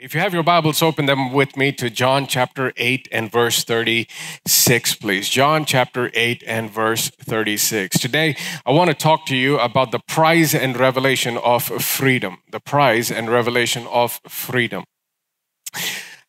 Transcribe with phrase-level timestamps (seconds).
[0.00, 3.64] If you have your Bibles, open them with me to John chapter 8 and verse
[3.64, 5.28] 36, please.
[5.28, 7.98] John chapter 8 and verse 36.
[7.98, 8.34] Today,
[8.64, 12.38] I want to talk to you about the price and revelation of freedom.
[12.50, 14.84] The price and revelation of freedom.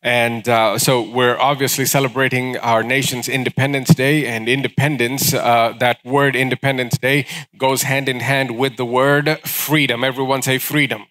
[0.02, 6.36] And uh, so we're obviously celebrating our nation's Independence Day, and independence, uh, that word
[6.36, 7.24] Independence Day,
[7.56, 10.04] goes hand in hand with the word freedom.
[10.04, 11.06] Everyone say freedom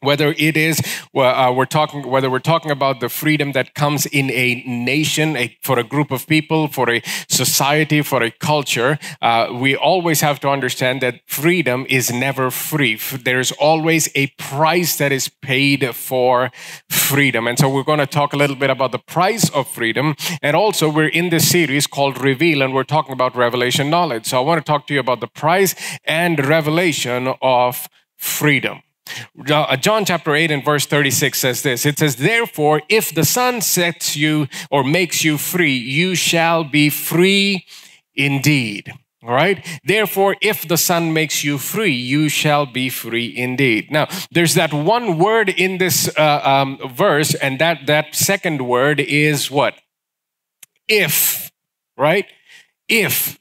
[0.00, 0.80] whether it is
[1.14, 5.56] uh, we're talking whether we're talking about the freedom that comes in a nation a,
[5.62, 10.40] for a group of people for a society for a culture uh, we always have
[10.40, 12.96] to understand that freedom is never free.
[12.96, 16.50] There's always a price that is paid for
[16.88, 17.46] freedom.
[17.46, 20.14] And so we're going to talk a little bit about the price of freedom.
[20.42, 24.26] And also we're in this series called reveal and we're talking about revelation knowledge.
[24.26, 25.74] So i want to talk to you about the price
[26.04, 28.82] and revelation of freedom
[29.44, 34.16] John chapter 8 and verse 36 says this It says, Therefore, if the Son sets
[34.16, 37.66] you or makes you free, you shall be free
[38.14, 38.92] indeed.
[39.22, 39.64] All right.
[39.84, 43.90] Therefore, if the Son makes you free, you shall be free indeed.
[43.90, 49.00] Now, there's that one word in this uh, um, verse, and that that second word
[49.00, 49.74] is what?
[50.86, 51.50] If.
[51.96, 52.26] Right.
[52.88, 53.38] If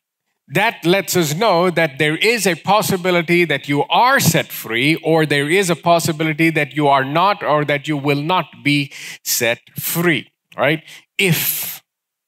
[0.48, 5.26] that lets us know that there is a possibility that you are set free, or
[5.26, 8.92] there is a possibility that you are not, or that you will not be
[9.24, 10.84] set free, right?
[11.18, 11.84] If.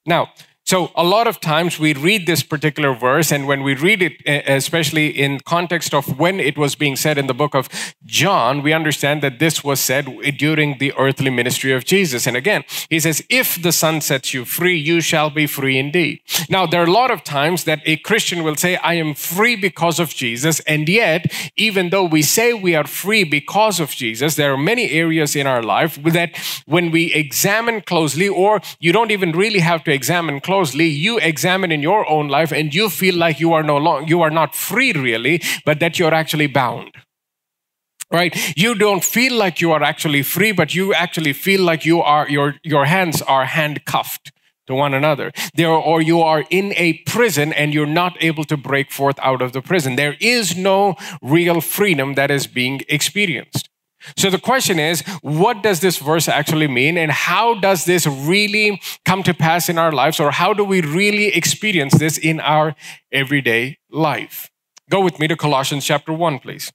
[0.05, 0.29] Now,
[0.67, 4.21] so, a lot of times we read this particular verse, and when we read it,
[4.49, 7.69] especially in context of when it was being said in the book of
[8.05, 10.07] John, we understand that this was said
[10.37, 12.27] during the earthly ministry of Jesus.
[12.27, 16.19] And again, he says, If the Son sets you free, you shall be free indeed.
[16.49, 19.55] Now, there are a lot of times that a Christian will say, I am free
[19.55, 20.59] because of Jesus.
[20.67, 24.91] And yet, even though we say we are free because of Jesus, there are many
[24.91, 29.85] areas in our life that when we examine closely, or you don't even really have
[29.85, 33.53] to examine closely, closely, you examine in your own life and you feel like you
[33.53, 36.91] are no long, you are not free really, but that you're actually bound.
[38.11, 38.33] Right?
[38.57, 42.27] You don't feel like you are actually free, but you actually feel like you are
[42.29, 44.31] your your hands are handcuffed
[44.67, 45.31] to one another.
[45.53, 49.41] There, or you are in a prison and you're not able to break forth out
[49.41, 49.95] of the prison.
[49.95, 53.69] There is no real freedom that is being experienced.
[54.15, 56.97] So the question is, what does this verse actually mean?
[56.97, 60.19] And how does this really come to pass in our lives?
[60.19, 62.75] Or how do we really experience this in our
[63.11, 64.49] everyday life?
[64.89, 66.71] Go with me to Colossians chapter 1, please.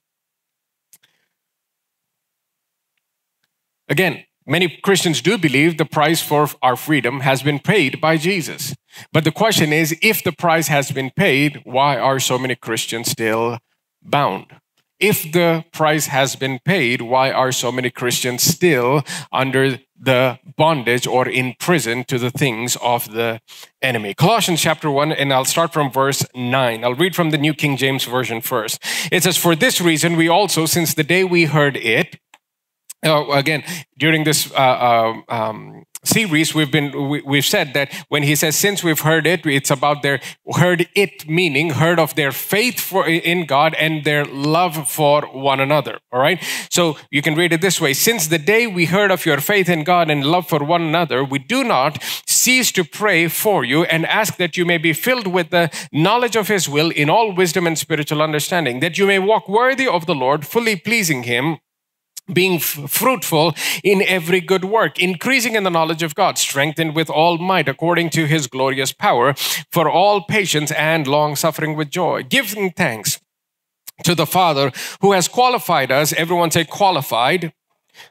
[3.88, 8.75] Again, many Christians do believe the price for our freedom has been paid by Jesus.
[9.12, 13.10] But the question is, if the price has been paid, why are so many Christians
[13.10, 13.59] still
[14.03, 14.47] bound?
[15.02, 19.02] If the price has been paid, why are so many Christians still
[19.32, 23.40] under the bondage or in prison to the things of the
[23.82, 24.14] enemy?
[24.14, 26.84] Colossians chapter 1, and I'll start from verse 9.
[26.84, 28.78] I'll read from the New King James Version first.
[29.10, 32.20] It says, For this reason, we also, since the day we heard it,
[33.04, 33.64] uh, again,
[33.98, 38.56] during this uh, uh, um, series, we've been we, have said that when he says
[38.56, 40.20] since we've heard it, it's about their
[40.54, 45.60] heard it meaning heard of their faith for in God and their love for one
[45.60, 45.98] another.
[46.12, 46.42] All right.
[46.70, 49.68] So you can read it this way: Since the day we heard of your faith
[49.68, 53.84] in God and love for one another, we do not cease to pray for you
[53.84, 57.32] and ask that you may be filled with the knowledge of His will in all
[57.32, 61.58] wisdom and spiritual understanding, that you may walk worthy of the Lord, fully pleasing Him
[62.33, 67.10] being f- fruitful in every good work, increasing in the knowledge of God, strengthened with
[67.10, 69.34] all might according to his glorious power,
[69.71, 73.21] for all patience and long suffering with joy, giving thanks
[74.05, 77.53] to the Father who has qualified us, everyone say qualified,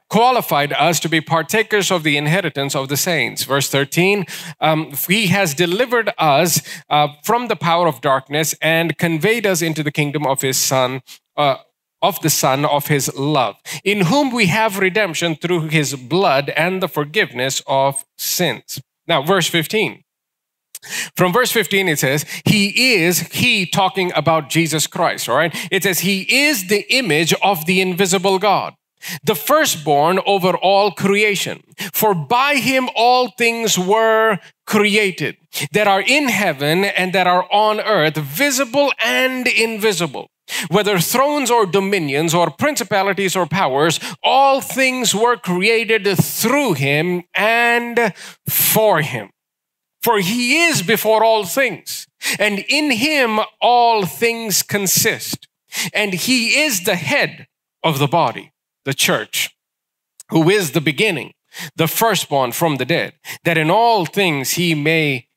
[0.10, 3.44] qualified us to be partakers of the inheritance of the saints.
[3.44, 4.26] Verse 13,
[4.60, 9.84] um, he has delivered us uh, from the power of darkness and conveyed us into
[9.84, 11.02] the kingdom of his Son.
[11.36, 11.58] Uh,
[12.02, 16.82] of the Son of His love, in whom we have redemption through His blood and
[16.82, 18.82] the forgiveness of sins.
[19.08, 20.04] Now, verse 15.
[21.16, 25.56] From verse 15, it says, He is, He talking about Jesus Christ, all right?
[25.72, 28.74] It says, He is the image of the invisible God,
[29.24, 31.62] the firstborn over all creation.
[31.94, 35.38] For by Him all things were created
[35.72, 40.32] that are in heaven and that are on earth, visible and invisible
[40.70, 48.14] whether thrones or dominions or principalities or powers, all things were created through him and
[48.48, 49.30] for him.
[50.02, 52.08] For he is before all things,
[52.40, 55.48] and in him all things consist.
[55.94, 57.48] And he is the head
[57.84, 58.52] of the body,
[58.84, 59.50] the church.
[60.32, 61.34] who is the beginning,
[61.76, 63.14] the firstborn from the dead,
[63.44, 65.28] that in all things he may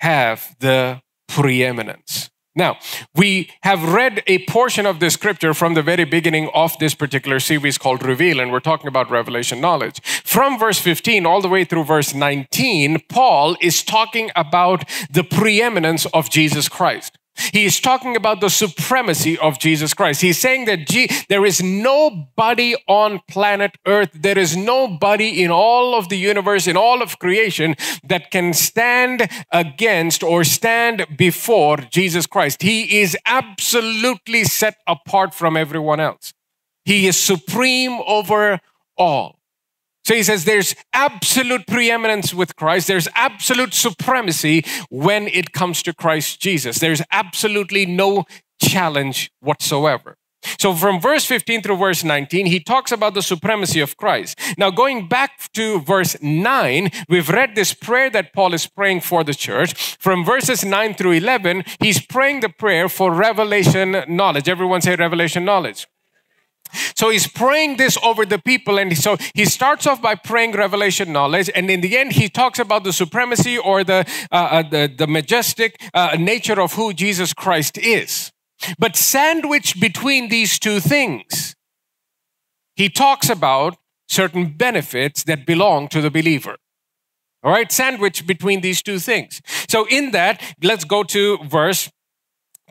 [0.00, 2.30] have the preeminence.
[2.56, 2.78] Now,
[3.16, 7.40] we have read a portion of the scripture from the very beginning of this particular
[7.40, 10.00] series called Reveal, and we're talking about revelation knowledge.
[10.22, 16.06] From verse 15 all the way through verse 19, Paul is talking about the preeminence
[16.06, 17.18] of Jesus Christ.
[17.52, 20.20] He is talking about the supremacy of Jesus Christ.
[20.20, 25.94] He's saying that G- there is nobody on planet Earth, there is nobody in all
[25.94, 32.26] of the universe, in all of creation, that can stand against or stand before Jesus
[32.26, 32.62] Christ.
[32.62, 36.32] He is absolutely set apart from everyone else.
[36.84, 38.60] He is supreme over
[38.96, 39.40] all.
[40.04, 42.88] So he says there's absolute preeminence with Christ.
[42.88, 46.78] There's absolute supremacy when it comes to Christ Jesus.
[46.78, 48.24] There's absolutely no
[48.60, 50.16] challenge whatsoever.
[50.58, 54.38] So from verse 15 through verse 19, he talks about the supremacy of Christ.
[54.58, 59.24] Now, going back to verse 9, we've read this prayer that Paul is praying for
[59.24, 59.96] the church.
[59.98, 64.48] From verses 9 through 11, he's praying the prayer for revelation knowledge.
[64.48, 65.86] Everyone say revelation knowledge.
[66.94, 68.78] So he's praying this over the people.
[68.78, 71.50] And so he starts off by praying revelation knowledge.
[71.54, 75.06] And in the end, he talks about the supremacy or the, uh, uh, the, the,
[75.06, 78.32] majestic uh, nature of who Jesus Christ is.
[78.78, 81.54] But sandwiched between these two things,
[82.76, 83.76] he talks about
[84.08, 86.56] certain benefits that belong to the believer.
[87.42, 89.42] All right, sandwich between these two things.
[89.68, 91.90] So, in that, let's go to verse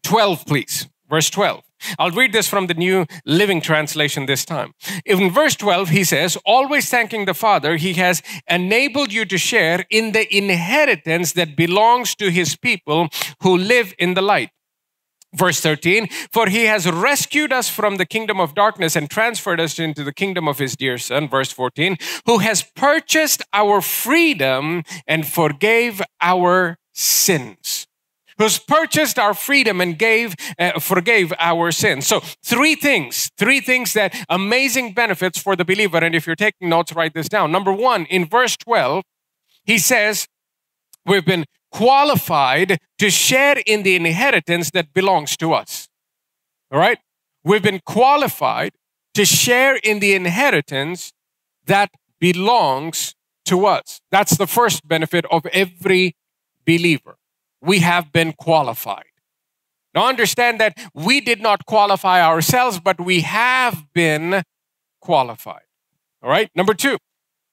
[0.03, 0.87] 12, please.
[1.09, 1.61] Verse 12.
[1.99, 4.73] I'll read this from the New Living Translation this time.
[5.05, 9.85] In verse 12, he says, Always thanking the Father, he has enabled you to share
[9.89, 13.09] in the inheritance that belongs to his people
[13.41, 14.49] who live in the light.
[15.35, 19.79] Verse 13, for he has rescued us from the kingdom of darkness and transferred us
[19.79, 21.27] into the kingdom of his dear son.
[21.27, 21.97] Verse 14,
[22.27, 27.87] who has purchased our freedom and forgave our sins
[28.43, 32.05] who's purchased our freedom and gave uh, forgave our sins.
[32.05, 35.97] So three things three things that amazing benefits for the believer.
[35.97, 37.51] And if you're taking notes write this down.
[37.51, 39.03] Number one in verse 12
[39.63, 40.27] he says
[41.05, 45.87] we've been qualified to share in the inheritance that belongs to us.
[46.69, 46.99] All right?
[47.45, 48.73] We've been qualified
[49.13, 51.13] to share in the inheritance
[51.65, 54.01] that belongs to us.
[54.11, 56.15] That's the first benefit of every
[56.65, 57.17] believer
[57.63, 59.05] we have been qualified.
[59.95, 64.43] Now understand that we did not qualify ourselves, but we have been
[65.01, 65.63] qualified.
[66.21, 66.49] All right.
[66.55, 66.97] Number two,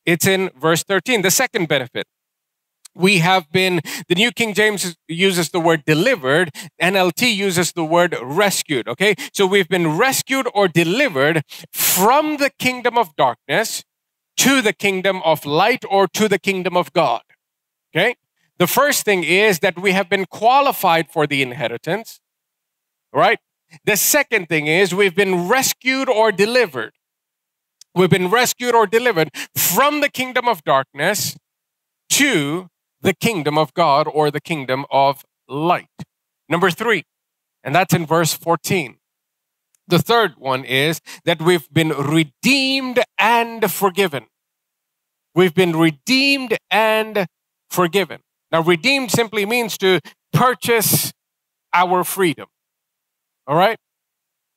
[0.06, 2.06] it's in verse 13, the second benefit.
[2.94, 6.50] We have been, the New King James uses the word delivered,
[6.82, 8.88] NLT uses the word rescued.
[8.88, 9.14] Okay.
[9.32, 11.42] So we've been rescued or delivered
[11.72, 13.84] from the kingdom of darkness
[14.38, 17.22] to the kingdom of light or to the kingdom of God.
[17.94, 18.16] Okay.
[18.60, 22.20] The first thing is that we have been qualified for the inheritance,
[23.10, 23.38] right?
[23.86, 26.92] The second thing is we've been rescued or delivered.
[27.94, 31.38] We've been rescued or delivered from the kingdom of darkness
[32.10, 32.68] to
[33.00, 35.88] the kingdom of God or the kingdom of light.
[36.46, 37.04] Number three,
[37.64, 38.98] and that's in verse 14.
[39.88, 44.26] The third one is that we've been redeemed and forgiven.
[45.34, 47.26] We've been redeemed and
[47.70, 48.20] forgiven.
[48.52, 50.00] Now, redeemed simply means to
[50.32, 51.12] purchase
[51.72, 52.48] our freedom.
[53.46, 53.78] All right?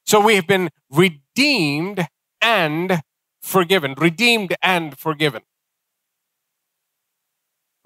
[0.05, 2.07] So we have been redeemed
[2.41, 3.01] and
[3.41, 3.95] forgiven.
[3.97, 5.43] Redeemed and forgiven.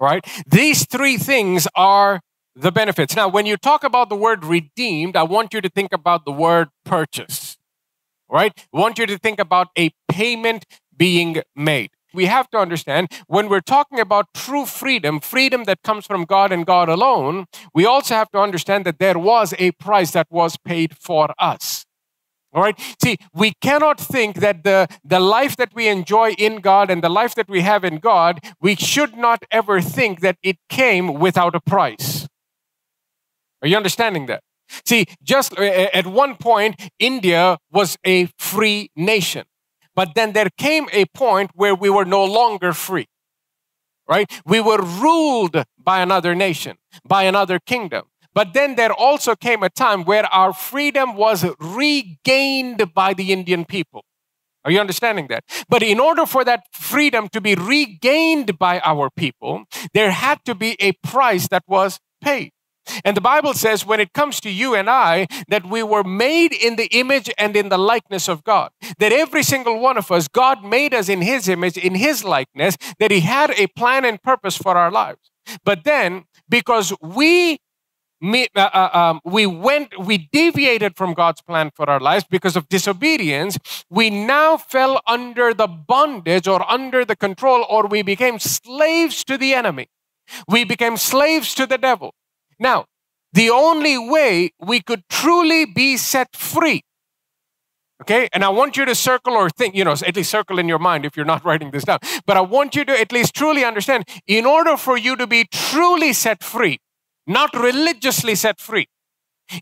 [0.00, 0.24] All right?
[0.46, 2.20] These three things are
[2.54, 3.14] the benefits.
[3.14, 6.32] Now, when you talk about the word redeemed, I want you to think about the
[6.32, 7.56] word purchase.
[8.28, 8.52] All right?
[8.56, 10.64] I want you to think about a payment
[10.96, 16.06] being made we have to understand when we're talking about true freedom, freedom that comes
[16.06, 20.12] from God and God alone, we also have to understand that there was a price
[20.12, 21.84] that was paid for us.
[22.54, 22.78] All right.
[23.02, 27.10] See, we cannot think that the, the life that we enjoy in God and the
[27.10, 31.54] life that we have in God, we should not ever think that it came without
[31.54, 32.26] a price.
[33.60, 34.42] Are you understanding that?
[34.86, 39.44] See, just at one point, India was a free nation.
[39.98, 43.08] But then there came a point where we were no longer free,
[44.08, 44.30] right?
[44.46, 48.04] We were ruled by another nation, by another kingdom.
[48.32, 53.64] But then there also came a time where our freedom was regained by the Indian
[53.64, 54.04] people.
[54.64, 55.42] Are you understanding that?
[55.68, 59.64] But in order for that freedom to be regained by our people,
[59.94, 62.52] there had to be a price that was paid.
[63.04, 66.52] And the Bible says, when it comes to you and I, that we were made
[66.52, 68.70] in the image and in the likeness of God.
[68.98, 72.76] That every single one of us, God made us in His image, in His likeness,
[72.98, 75.30] that He had a plan and purpose for our lives.
[75.64, 77.58] But then, because we
[78.20, 82.56] me, uh, uh, um, we went, we deviated from God's plan for our lives because
[82.56, 83.58] of disobedience.
[83.88, 89.38] We now fell under the bondage or under the control, or we became slaves to
[89.38, 89.86] the enemy.
[90.48, 92.14] We became slaves to the devil.
[92.58, 92.86] Now,
[93.32, 96.82] the only way we could truly be set free,
[98.02, 100.68] okay, and I want you to circle or think, you know, at least circle in
[100.68, 103.34] your mind if you're not writing this down, but I want you to at least
[103.34, 106.78] truly understand in order for you to be truly set free,
[107.26, 108.86] not religiously set free.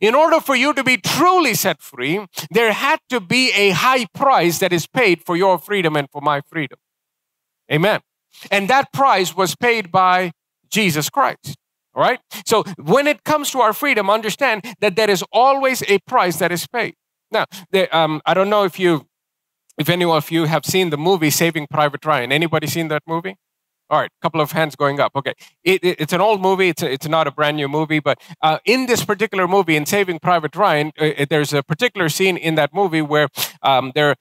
[0.01, 4.07] In order for you to be truly set free, there had to be a high
[4.07, 6.79] price that is paid for your freedom and for my freedom.
[7.71, 8.01] Amen.
[8.51, 10.33] And that price was paid by
[10.71, 11.57] Jesus Christ.
[11.97, 12.21] All right?
[12.45, 16.53] So when it comes to our freedom, understand that there is always a price that
[16.53, 16.95] is paid.
[17.31, 17.47] Now,
[17.91, 19.07] um, I don't know if you,
[19.79, 22.33] if any of you have seen the movie Saving Private Ryan.
[22.33, 23.37] Anybody seen that movie?
[23.89, 25.13] All right, couple of hands going up.
[25.15, 26.69] Okay, it, it, it's an old movie.
[26.69, 29.87] It's a, it's not a brand new movie, but uh, in this particular movie, in
[29.87, 33.29] Saving Private Ryan, uh, there's a particular scene in that movie where
[33.63, 34.17] um, there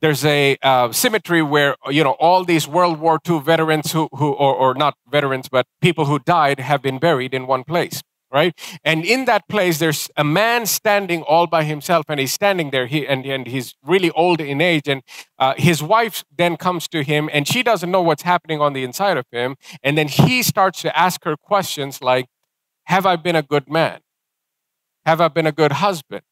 [0.00, 4.32] there's a uh, symmetry where you know all these World War II veterans who who
[4.32, 8.78] or, or not veterans but people who died have been buried in one place right?
[8.84, 12.86] And in that place, there's a man standing all by himself, and he's standing there,
[12.86, 14.88] he, and, and he's really old in age.
[14.88, 15.02] And
[15.38, 18.84] uh, his wife then comes to him, and she doesn't know what's happening on the
[18.84, 19.56] inside of him.
[19.82, 22.26] And then he starts to ask her questions like,
[22.84, 24.00] Have I been a good man?
[25.04, 26.22] Have I been a good husband?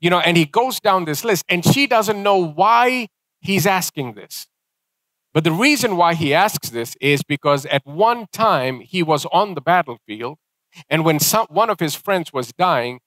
[0.00, 3.08] You know, and he goes down this list, and she doesn't know why
[3.40, 4.46] he's asking this.
[5.34, 9.54] But the reason why he asks this is because at one time he was on
[9.54, 10.38] the battlefield
[10.88, 13.00] and when some, one of his friends was dying,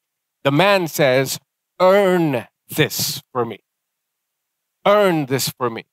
[0.43, 1.39] the man says,
[1.79, 3.59] Earn this for me.
[4.85, 5.85] Earn this for me.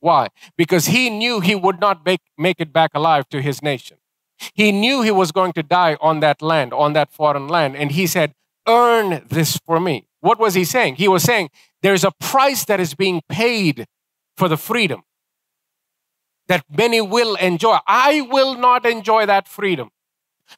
[0.00, 0.28] Why?
[0.56, 3.98] Because he knew he would not make, make it back alive to his nation.
[4.54, 7.76] He knew he was going to die on that land, on that foreign land.
[7.76, 8.34] And he said,
[8.68, 10.08] Earn this for me.
[10.26, 10.96] What was he saying?
[10.96, 11.50] He was saying,
[11.82, 13.86] There's a price that is being paid
[14.36, 15.02] for the freedom
[16.48, 17.78] that many will enjoy.
[17.86, 19.90] I will not enjoy that freedom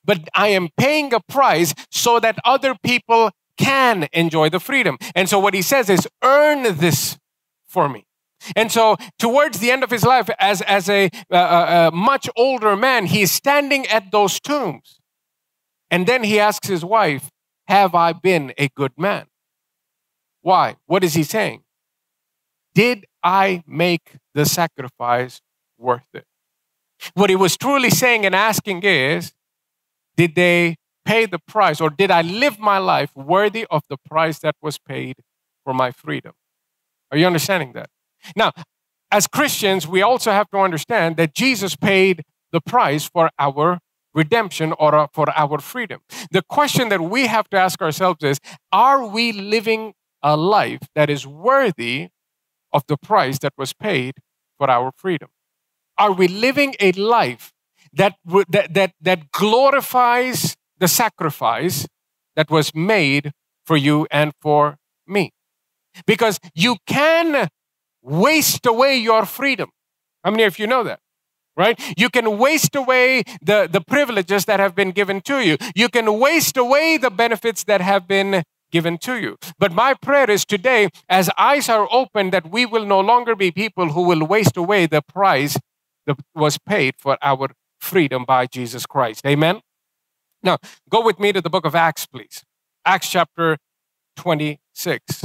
[0.04, 4.98] but I am paying a price so that other people can enjoy the freedom.
[5.14, 7.18] And so what he says is, earn this
[7.66, 8.04] for me.
[8.54, 13.06] And so, towards the end of his life, as, as a, a much older man,
[13.06, 15.00] he's standing at those tombs.
[15.90, 17.30] And then he asks his wife,
[17.66, 19.26] Have I been a good man?
[20.42, 20.76] Why?
[20.86, 21.62] What is he saying?
[22.74, 25.40] Did I make the sacrifice
[25.78, 26.24] worth it?
[27.14, 29.32] What he was truly saying and asking is,
[30.16, 34.40] did they pay the price, or did I live my life worthy of the price
[34.40, 35.16] that was paid
[35.64, 36.32] for my freedom?
[37.10, 37.88] Are you understanding that?
[38.36, 38.52] Now,
[39.10, 43.78] as Christians, we also have to understand that Jesus paid the price for our
[44.14, 46.00] redemption or uh, for our freedom.
[46.30, 48.38] The question that we have to ask ourselves is
[48.72, 52.08] Are we living a life that is worthy
[52.72, 54.14] of the price that was paid
[54.56, 55.28] for our freedom?
[55.96, 57.52] Are we living a life
[57.92, 58.16] that,
[58.48, 61.86] that, that, that glorifies the sacrifice
[62.36, 63.32] that was made
[63.64, 65.32] for you and for me.
[66.06, 67.48] Because you can
[68.02, 69.70] waste away your freedom.
[70.24, 71.00] How many of you know that?
[71.56, 71.78] Right?
[71.96, 75.56] You can waste away the, the privileges that have been given to you.
[75.74, 79.36] You can waste away the benefits that have been given to you.
[79.58, 83.50] But my prayer is today, as eyes are open, that we will no longer be
[83.50, 85.58] people who will waste away the price
[86.06, 89.24] that was paid for our freedom by Jesus Christ.
[89.26, 89.60] Amen?
[90.42, 90.58] Now,
[90.88, 92.44] go with me to the book of Acts, please.
[92.84, 93.58] Acts chapter
[94.16, 95.24] 26.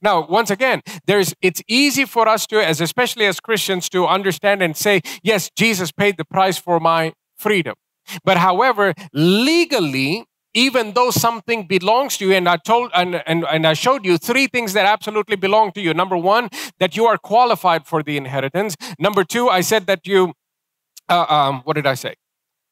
[0.00, 4.62] Now, once again, there's it's easy for us to, as especially as Christians, to understand
[4.62, 7.74] and say, yes, Jesus paid the price for my freedom.
[8.22, 13.66] But however, legally, even though something belongs to you, and I told and, and, and
[13.66, 15.92] I showed you three things that absolutely belong to you.
[15.92, 18.76] Number one, that you are qualified for the inheritance.
[18.98, 20.34] Number two, I said that you
[21.08, 22.14] uh, um, what did I say?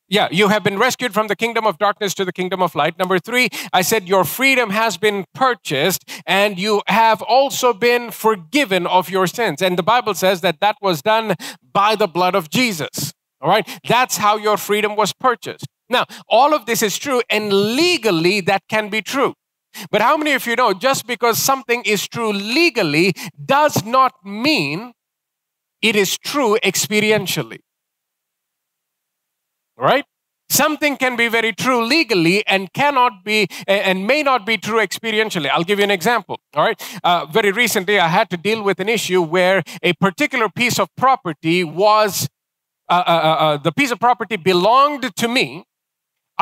[0.09, 2.99] Yeah, you have been rescued from the kingdom of darkness to the kingdom of light.
[2.99, 8.87] Number three, I said your freedom has been purchased and you have also been forgiven
[8.87, 9.63] of your sins.
[9.63, 11.35] And the Bible says that that was done
[11.73, 13.15] by the blood of Jesus.
[13.41, 15.67] All right, that's how your freedom was purchased.
[15.93, 19.35] Now, all of this is true, and legally that can be true.
[19.91, 24.93] But how many of you know just because something is true legally does not mean
[25.81, 27.61] it is true experientially?
[29.83, 30.05] right?
[30.49, 35.49] Something can be very true legally and cannot be and may not be true experientially.
[35.49, 36.41] I'll give you an example.
[36.55, 36.81] All right.
[37.03, 40.89] Uh, very recently, I had to deal with an issue where a particular piece of
[40.95, 42.29] property was
[42.89, 45.65] uh, uh, uh, uh the piece of property belonged to me.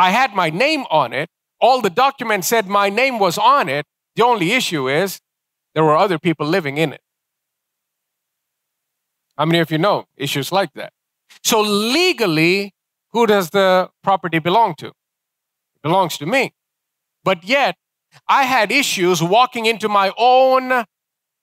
[0.01, 1.29] I had my name on it.
[1.61, 3.85] All the documents said my name was on it.
[4.17, 5.21] The only issue is
[5.75, 7.03] there were other people living in it.
[9.37, 10.95] How many of you know issues like that?
[11.45, 12.73] So legally,
[13.13, 14.87] who does the property belong to?
[14.87, 16.55] It belongs to me.
[17.23, 17.77] But yet,
[18.27, 20.87] I had issues walking into my own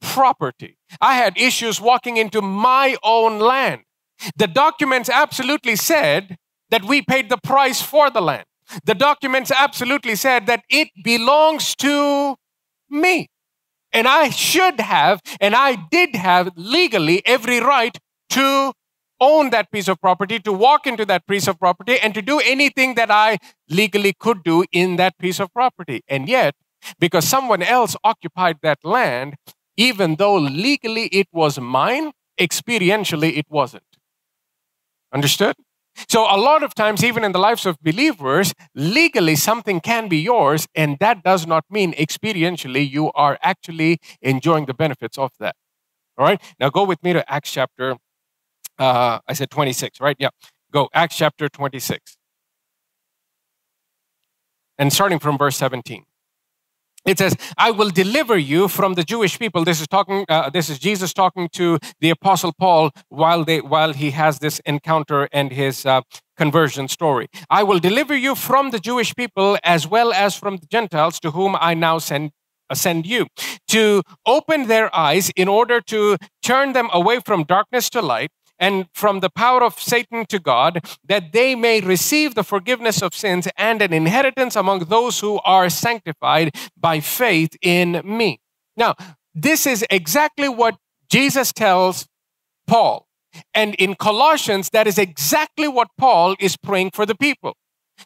[0.02, 0.80] property.
[1.00, 3.82] I had issues walking into my own land.
[4.36, 6.38] The documents absolutely said
[6.72, 8.47] that we paid the price for the land.
[8.84, 12.36] The documents absolutely said that it belongs to
[12.90, 13.30] me.
[13.94, 17.98] And I should have, and I did have legally every right
[18.32, 18.74] to
[19.20, 22.40] own that piece of property, to walk into that piece of property, and to do
[22.40, 23.38] anything that I
[23.70, 26.02] legally could do in that piece of property.
[26.08, 26.56] And yet,
[27.00, 29.36] because someone else occupied that land,
[29.76, 33.84] even though legally it was mine, experientially it wasn't.
[35.14, 35.56] Understood?
[36.08, 40.18] So, a lot of times, even in the lives of believers, legally something can be
[40.18, 45.56] yours, and that does not mean experientially you are actually enjoying the benefits of that.
[46.18, 46.42] All right?
[46.60, 47.98] Now, go with me to Acts chapter,
[48.80, 50.18] uh, I said 26, right?
[50.20, 50.30] Yeah.
[50.72, 52.18] Go, Acts chapter 26.
[54.78, 56.06] And starting from verse 17
[57.08, 59.64] it says i will deliver you from the jewish people.
[59.64, 63.94] This is talking uh, this is jesus talking to the apostle paul while they while
[63.94, 66.02] he has this encounter and his uh,
[66.36, 67.28] conversion story.
[67.50, 71.32] I will deliver you from the jewish people as well as from the gentiles to
[71.32, 72.32] whom i now send
[72.70, 73.28] uh, send you
[73.70, 78.88] to open their eyes in order to turn them away from darkness to light and
[78.94, 83.48] from the power of Satan to God, that they may receive the forgiveness of sins
[83.58, 88.40] and an inheritance among those who are sanctified by faith in me.
[88.76, 88.96] Now,
[89.34, 90.78] this is exactly what
[91.10, 92.08] Jesus tells
[92.66, 93.08] Paul.
[93.54, 97.56] And in Colossians, that is exactly what Paul is praying for the people.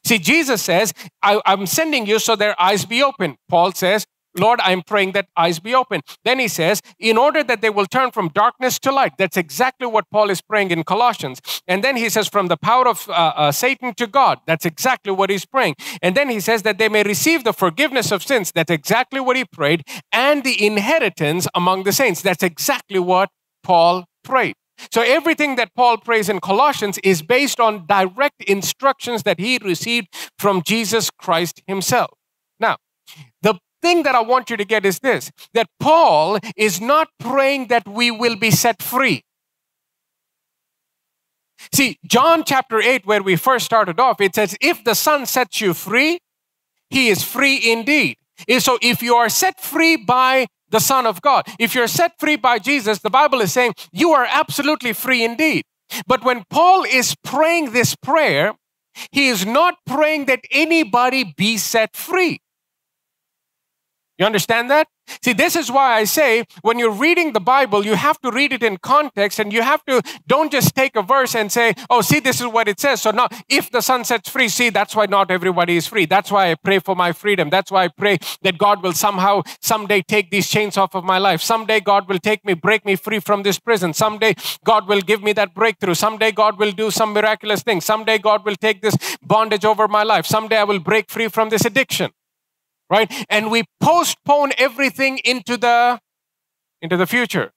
[0.04, 3.38] See, Jesus says, I, am sending you so their eyes be open.
[3.50, 4.06] Paul says,
[4.38, 6.02] Lord, I'm praying that eyes be open.
[6.24, 9.14] Then he says, in order that they will turn from darkness to light.
[9.18, 11.42] That's exactly what Paul is praying in Colossians.
[11.68, 14.40] And then he says, from the power of uh, uh, Satan to God.
[14.46, 15.76] That's exactly what he's praying.
[16.02, 18.52] And then he says that they may receive the forgiveness of sins.
[18.52, 19.84] That's exactly what he prayed.
[20.12, 22.22] And the inheritance among the saints.
[22.22, 23.30] That's exactly what
[23.64, 24.56] Paul prayed.
[24.92, 30.08] So everything that Paul prays in Colossians is based on direct instructions that he received
[30.40, 32.12] from Jesus Christ himself.
[32.60, 32.78] Now,
[33.42, 37.68] the thing that I want you to get is this that Paul is not praying
[37.68, 39.24] that we will be set free.
[41.74, 45.62] See, John chapter 8, where we first started off, it says, If the Son sets
[45.62, 46.20] you free,
[46.90, 48.18] he is free indeed.
[48.60, 52.36] So if you are set free by the Son of God, if you're set free
[52.36, 55.64] by Jesus, the Bible is saying you are absolutely free indeed.
[56.08, 58.54] But when Paul is praying this prayer,
[59.12, 62.41] he is not praying that anybody be set free.
[64.22, 64.88] You understand that?
[65.24, 68.54] See, this is why I say when you're reading the Bible, you have to read
[68.54, 72.02] it in context and you have to, don't just take a verse and say, oh,
[72.02, 73.02] see, this is what it says.
[73.02, 76.06] So now, if the Son sets free, see, that's why not everybody is free.
[76.06, 77.50] That's why I pray for my freedom.
[77.50, 81.18] That's why I pray that God will somehow, someday take these chains off of my
[81.18, 81.42] life.
[81.42, 83.92] Someday God will take me, break me free from this prison.
[83.92, 85.96] Someday God will give me that breakthrough.
[85.96, 87.82] Someday God will do some miraculous thing.
[87.82, 90.28] Someday God will take this bondage over my life.
[90.28, 92.12] Someday I will break free from this addiction
[92.92, 93.12] right?
[93.30, 96.00] And we postpone everything into the
[96.82, 97.54] into the future.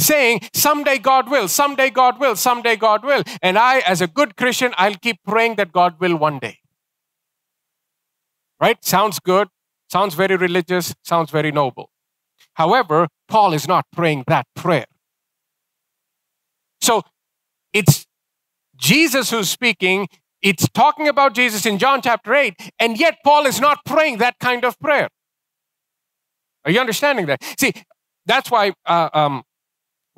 [0.00, 3.24] Saying, someday God will, someday God will, someday God will.
[3.42, 6.58] And I, as a good Christian, I'll keep praying that God will one day.
[8.60, 8.82] Right?
[8.84, 9.48] Sounds good,
[9.90, 11.90] sounds very religious, sounds very noble.
[12.54, 14.86] However, Paul is not praying that prayer.
[16.80, 17.02] So
[17.72, 18.06] it's
[18.76, 20.06] Jesus who's speaking,
[20.42, 24.38] it's talking about Jesus in John chapter 8, and yet Paul is not praying that
[24.38, 25.08] kind of prayer.
[26.64, 27.42] Are you understanding that?
[27.58, 27.72] See,
[28.26, 29.42] that's why uh, um,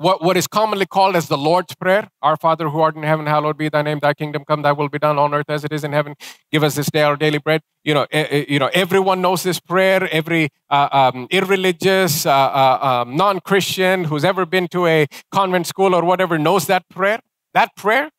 [0.00, 3.26] what, what is commonly called as the Lord's Prayer Our Father who art in heaven,
[3.26, 5.72] hallowed be thy name, thy kingdom come, thy will be done on earth as it
[5.72, 6.14] is in heaven.
[6.50, 7.61] Give us this day our daily bread.
[7.85, 10.09] You know, you know everyone knows this prayer.
[10.11, 15.66] Every uh, um, irreligious, uh, uh um, non Christian who's ever been to a convent
[15.66, 17.20] school or whatever knows that prayer.
[17.52, 18.11] That prayer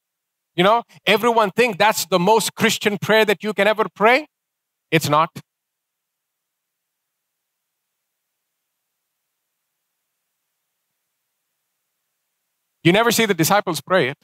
[0.56, 4.28] you know, everyone think that's the most Christian prayer that you can ever pray.
[4.92, 5.30] It's not.
[12.84, 14.18] You never see the disciples pray it.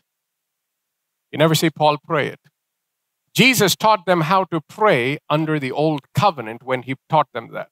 [1.32, 2.40] You never see Paul pray it.
[3.34, 7.70] Jesus taught them how to pray under the old covenant when he taught them that.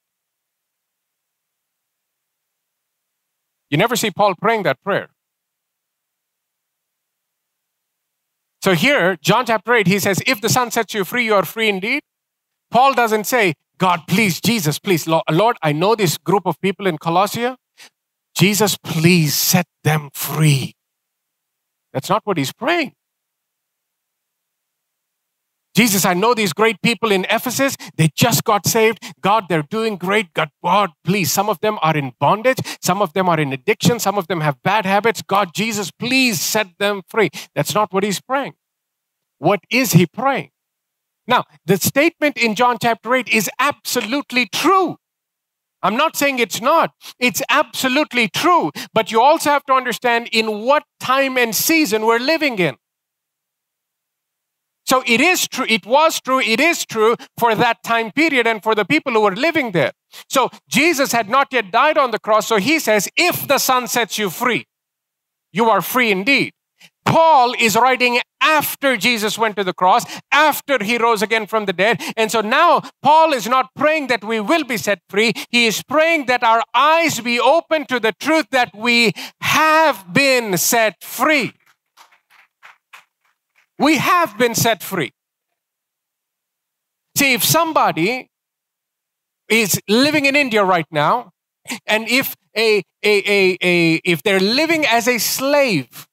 [3.68, 5.08] You never see Paul praying that prayer.
[8.66, 11.44] So here, John chapter 8, he says, If the Son sets you free, you are
[11.44, 12.02] free indeed.
[12.68, 16.98] Paul doesn't say, God, please, Jesus, please, Lord, I know this group of people in
[16.98, 17.54] Colossia.
[18.34, 20.74] Jesus, please set them free.
[21.92, 22.94] That's not what he's praying.
[25.76, 27.76] Jesus, I know these great people in Ephesus.
[27.96, 29.12] They just got saved.
[29.20, 30.32] God, they're doing great.
[30.32, 31.30] God, God, please.
[31.30, 32.60] Some of them are in bondage.
[32.80, 34.00] Some of them are in addiction.
[34.00, 35.20] Some of them have bad habits.
[35.20, 37.28] God, Jesus, please set them free.
[37.54, 38.54] That's not what he's praying.
[39.36, 40.50] What is he praying?
[41.26, 44.96] Now, the statement in John chapter 8 is absolutely true.
[45.82, 46.94] I'm not saying it's not.
[47.18, 48.72] It's absolutely true.
[48.94, 52.76] But you also have to understand in what time and season we're living in.
[54.86, 58.62] So it is true, it was true, it is true for that time period and
[58.62, 59.92] for the people who were living there.
[60.28, 62.46] So Jesus had not yet died on the cross.
[62.46, 64.66] So he says, if the Son sets you free,
[65.52, 66.52] you are free indeed.
[67.04, 71.72] Paul is writing after Jesus went to the cross, after he rose again from the
[71.72, 72.00] dead.
[72.16, 75.32] And so now Paul is not praying that we will be set free.
[75.50, 80.58] He is praying that our eyes be open to the truth that we have been
[80.58, 81.52] set free.
[83.78, 85.12] We have been set free.
[87.16, 88.28] See, if somebody
[89.48, 91.30] is living in India right now,
[91.86, 96.06] and if a, a, a, a if they're living as a slave,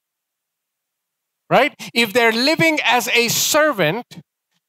[1.50, 1.74] right?
[1.92, 4.20] If they're living as a servant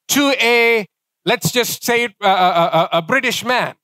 [0.10, 0.86] to a,
[1.26, 3.76] let's just say, a, a, a British man,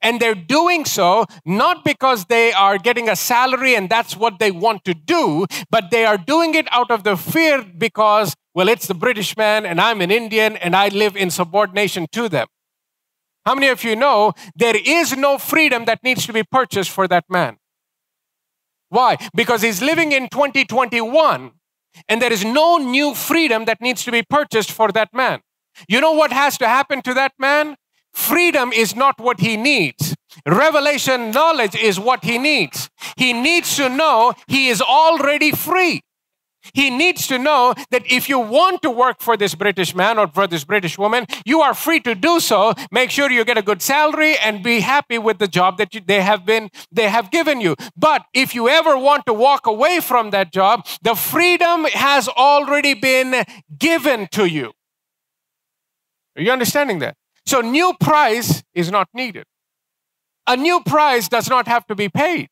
[0.00, 4.50] and they're doing so not because they are getting a salary and that's what they
[4.50, 8.86] want to do, but they are doing it out of the fear because, well, it's
[8.86, 12.48] the British man and I'm an Indian and I live in subordination to them.
[13.44, 17.06] How many of you know there is no freedom that needs to be purchased for
[17.08, 17.58] that man?
[18.88, 19.18] Why?
[19.34, 21.52] Because he's living in 2021
[22.08, 25.40] and there is no new freedom that needs to be purchased for that man.
[25.88, 27.76] You know what has to happen to that man?
[28.16, 30.16] Freedom is not what he needs.
[30.46, 32.88] Revelation knowledge is what he needs.
[33.18, 36.00] He needs to know he is already free.
[36.72, 40.28] He needs to know that if you want to work for this British man or
[40.28, 42.72] for this British woman, you are free to do so.
[42.90, 46.00] Make sure you get a good salary and be happy with the job that you,
[46.00, 47.76] they have been they have given you.
[47.96, 52.94] But if you ever want to walk away from that job, the freedom has already
[52.94, 53.44] been
[53.78, 54.72] given to you.
[56.34, 57.14] Are you understanding that?
[57.46, 59.44] So, new price is not needed.
[60.46, 62.48] A new price does not have to be paid.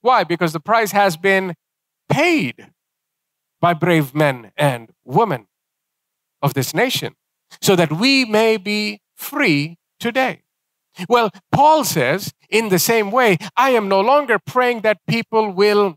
[0.00, 0.24] Why?
[0.24, 1.54] Because the price has been
[2.08, 2.68] paid
[3.60, 5.46] by brave men and women
[6.40, 7.14] of this nation
[7.60, 10.42] so that we may be free today.
[11.08, 15.96] Well, Paul says in the same way, I am no longer praying that people will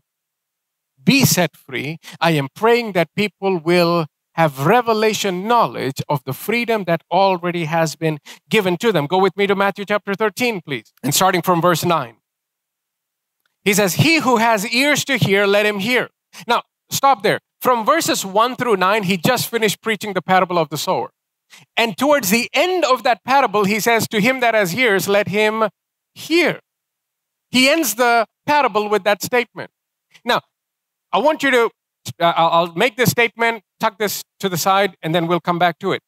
[1.02, 1.98] be set free.
[2.20, 7.96] I am praying that people will have revelation knowledge of the freedom that already has
[7.96, 8.18] been
[8.48, 9.06] given to them.
[9.06, 10.92] Go with me to Matthew chapter 13, please.
[11.02, 12.16] And starting from verse 9.
[13.64, 16.08] He says, He who has ears to hear, let him hear.
[16.46, 17.40] Now, stop there.
[17.60, 21.12] From verses 1 through 9, he just finished preaching the parable of the sower.
[21.76, 25.28] And towards the end of that parable, he says, To him that has ears, let
[25.28, 25.68] him
[26.14, 26.60] hear.
[27.50, 29.70] He ends the parable with that statement.
[30.24, 30.40] Now,
[31.12, 31.70] I want you to
[32.18, 35.78] Uh, I'll make this statement, tuck this to the side, and then we'll come back
[35.80, 36.02] to it.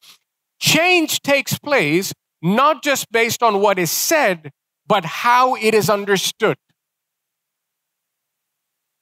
[0.59, 4.51] Change takes place not just based on what is said,
[4.87, 6.57] but how it is understood.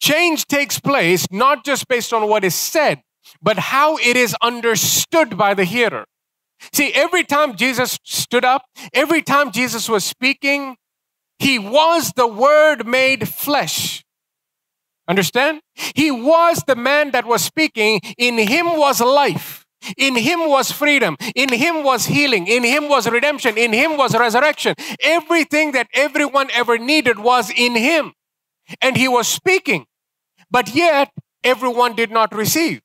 [0.01, 3.01] Change takes place not just based on what is said,
[3.41, 6.05] but how it is understood by the hearer.
[6.71, 10.77] See, every time Jesus stood up, every time Jesus was speaking,
[11.39, 14.02] he was the Word made flesh.
[15.07, 15.61] Understand?
[15.95, 17.99] He was the man that was speaking.
[18.17, 19.65] In him was life.
[19.97, 21.17] In him was freedom.
[21.35, 22.47] In him was healing.
[22.47, 23.57] In him was redemption.
[23.57, 24.75] In him was resurrection.
[25.01, 28.13] Everything that everyone ever needed was in him.
[28.81, 29.85] And he was speaking.
[30.49, 31.11] But yet,
[31.43, 32.81] everyone did not receive.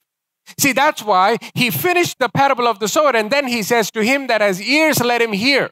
[0.59, 4.03] See, that's why he finished the parable of the sower and then he says to
[4.03, 5.71] him that has ears, let him hear.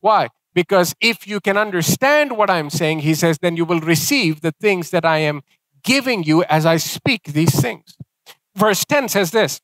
[0.00, 0.28] Why?
[0.54, 4.52] Because if you can understand what I'm saying, he says, then you will receive the
[4.52, 5.42] things that I am
[5.82, 7.96] giving you as I speak these things.
[8.54, 9.60] Verse 10 says this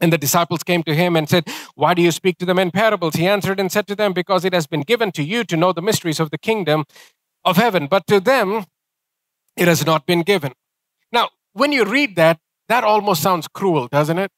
[0.00, 2.70] And the disciples came to him and said, Why do you speak to them in
[2.70, 3.14] parables?
[3.14, 5.72] He answered and said to them, Because it has been given to you to know
[5.72, 6.84] the mysteries of the kingdom
[7.44, 8.64] of heaven, but to them
[9.56, 10.52] it has not been given.
[11.12, 14.30] Now, when you read that, that almost sounds cruel, doesn't it?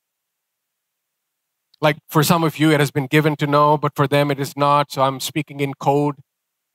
[1.83, 4.39] Like for some of you, it has been given to know, but for them, it
[4.39, 4.93] is not.
[4.93, 6.15] So I'm speaking in code.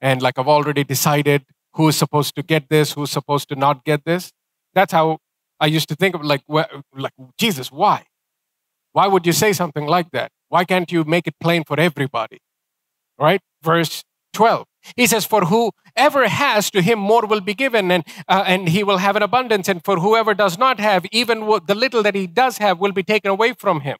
[0.01, 3.85] And like I've already decided who is supposed to get this, who's supposed to not
[3.85, 4.33] get this.
[4.73, 5.19] That's how
[5.61, 8.03] I used to think of like, like Jesus, why?
[8.91, 10.31] Why would you say something like that?
[10.49, 12.39] Why can't you make it plain for everybody?
[13.17, 13.41] Right?
[13.63, 14.65] Verse 12.
[14.95, 18.83] He says, For whoever has, to him more will be given, and, uh, and he
[18.83, 19.67] will have an abundance.
[19.67, 23.03] And for whoever does not have, even the little that he does have will be
[23.03, 23.97] taken away from him.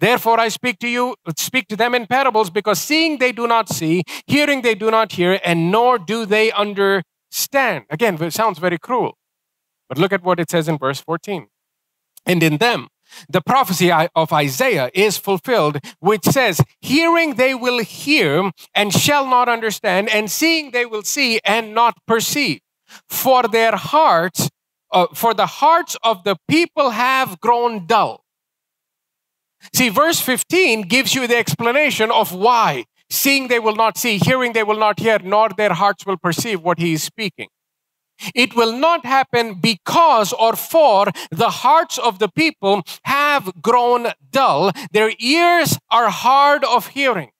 [0.00, 3.68] Therefore, I speak to you, speak to them in parables, because seeing they do not
[3.68, 7.84] see, hearing they do not hear, and nor do they understand.
[7.90, 9.18] Again, it sounds very cruel.
[9.88, 11.48] But look at what it says in verse 14.
[12.24, 12.88] And in them,
[13.28, 19.48] the prophecy of Isaiah is fulfilled, which says, Hearing they will hear and shall not
[19.48, 22.60] understand, and seeing they will see and not perceive.
[23.08, 24.48] For their hearts,
[24.92, 28.19] uh, for the hearts of the people have grown dull.
[29.74, 32.84] See, verse 15 gives you the explanation of why.
[33.10, 36.62] Seeing they will not see, hearing they will not hear, nor their hearts will perceive
[36.62, 37.48] what he is speaking.
[38.34, 44.72] It will not happen because or for the hearts of the people have grown dull.
[44.92, 47.30] Their ears are hard of hearing.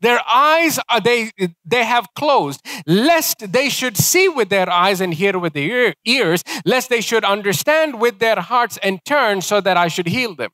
[0.00, 1.32] Their eyes are they
[1.64, 6.44] they have closed, lest they should see with their eyes and hear with their ears,
[6.64, 10.50] lest they should understand with their hearts and turn so that I should heal them.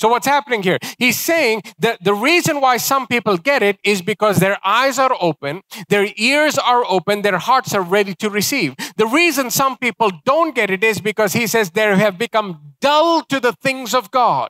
[0.00, 0.78] So, what's happening here?
[0.98, 5.14] He's saying that the reason why some people get it is because their eyes are
[5.20, 5.60] open,
[5.90, 8.74] their ears are open, their hearts are ready to receive.
[8.96, 13.22] The reason some people don't get it is because he says they have become dull
[13.24, 14.48] to the things of God.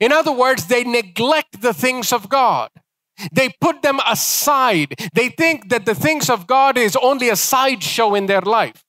[0.00, 2.70] In other words, they neglect the things of God.
[3.30, 4.94] They put them aside.
[5.14, 8.82] They think that the things of God is only a sideshow in their life.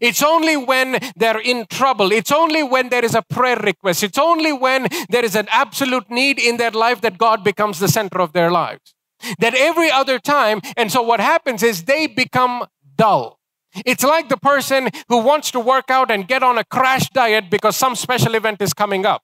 [0.00, 2.12] It's only when they're in trouble.
[2.12, 4.02] It's only when there is a prayer request.
[4.02, 7.88] It's only when there is an absolute need in their life that God becomes the
[7.88, 8.94] center of their lives.
[9.40, 13.38] That every other time, and so what happens is they become dull.
[13.84, 17.50] It's like the person who wants to work out and get on a crash diet
[17.50, 19.22] because some special event is coming up.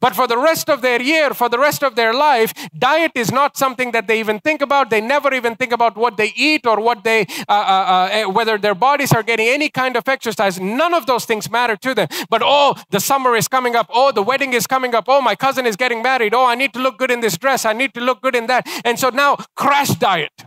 [0.00, 3.32] But for the rest of their year, for the rest of their life, diet is
[3.32, 4.90] not something that they even think about.
[4.90, 8.24] They never even think about what they eat or what they, uh, uh, uh, eh,
[8.24, 10.60] whether their bodies are getting any kind of exercise.
[10.60, 12.08] None of those things matter to them.
[12.30, 13.90] But oh, the summer is coming up.
[13.92, 15.06] Oh, the wedding is coming up.
[15.08, 16.32] Oh, my cousin is getting married.
[16.32, 17.64] Oh, I need to look good in this dress.
[17.64, 18.68] I need to look good in that.
[18.84, 20.44] And so now, crash diet.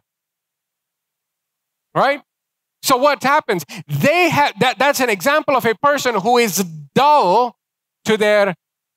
[1.94, 2.22] Right?
[2.84, 3.66] So what happens?
[3.88, 6.64] They have that, that's an example of a person who is
[6.96, 7.58] dull
[8.06, 8.56] to their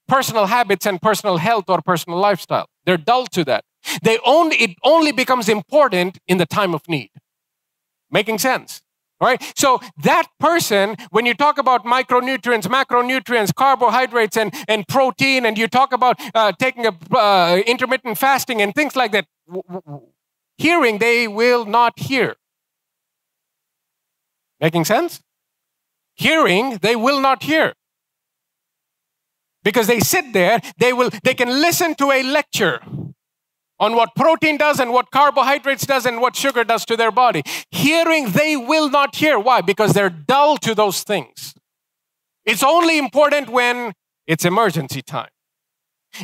[0.08, 2.66] personal habits and personal health or personal lifestyle.
[2.84, 3.64] They're dull to that.
[4.02, 7.10] They only, it only becomes important in the time of need.
[8.10, 8.82] Making sense?
[9.20, 9.42] All right.
[9.56, 15.68] So that person, when you talk about micronutrients, macronutrients, carbohydrates, and, and protein, and you
[15.68, 19.26] talk about uh, taking a uh, intermittent fasting and things like that,
[20.58, 22.36] hearing they will not hear.
[24.60, 25.20] Making sense?
[26.14, 27.74] Hearing they will not hear
[29.64, 32.80] because they sit there they will they can listen to a lecture
[33.80, 37.42] on what protein does and what carbohydrates does and what sugar does to their body
[37.70, 41.54] hearing they will not hear why because they're dull to those things
[42.44, 43.92] it's only important when
[44.26, 45.28] it's emergency time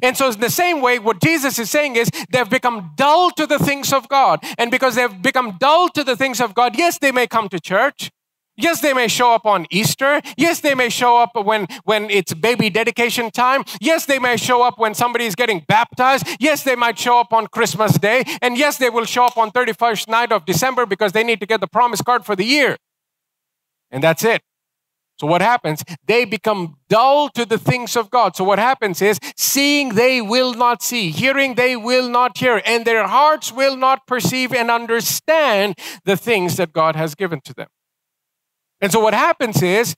[0.02, 3.46] and so, in the same way, what Jesus is saying is they've become dull to
[3.46, 4.40] the things of God.
[4.58, 7.60] And because they've become dull to the things of God, yes, they may come to
[7.60, 8.10] church.
[8.60, 10.20] Yes, they may show up on Easter.
[10.36, 13.64] Yes, they may show up when, when it's baby dedication time.
[13.80, 16.26] Yes, they may show up when somebody is getting baptized.
[16.38, 18.24] Yes, they might show up on Christmas Day.
[18.42, 21.46] And yes, they will show up on 31st night of December because they need to
[21.46, 22.76] get the promise card for the year.
[23.90, 24.42] And that's it.
[25.20, 25.84] So what happens?
[26.06, 28.36] They become dull to the things of God.
[28.36, 32.86] So what happens is seeing they will not see, hearing they will not hear, and
[32.86, 37.68] their hearts will not perceive and understand the things that God has given to them.
[38.80, 39.94] And so what happens is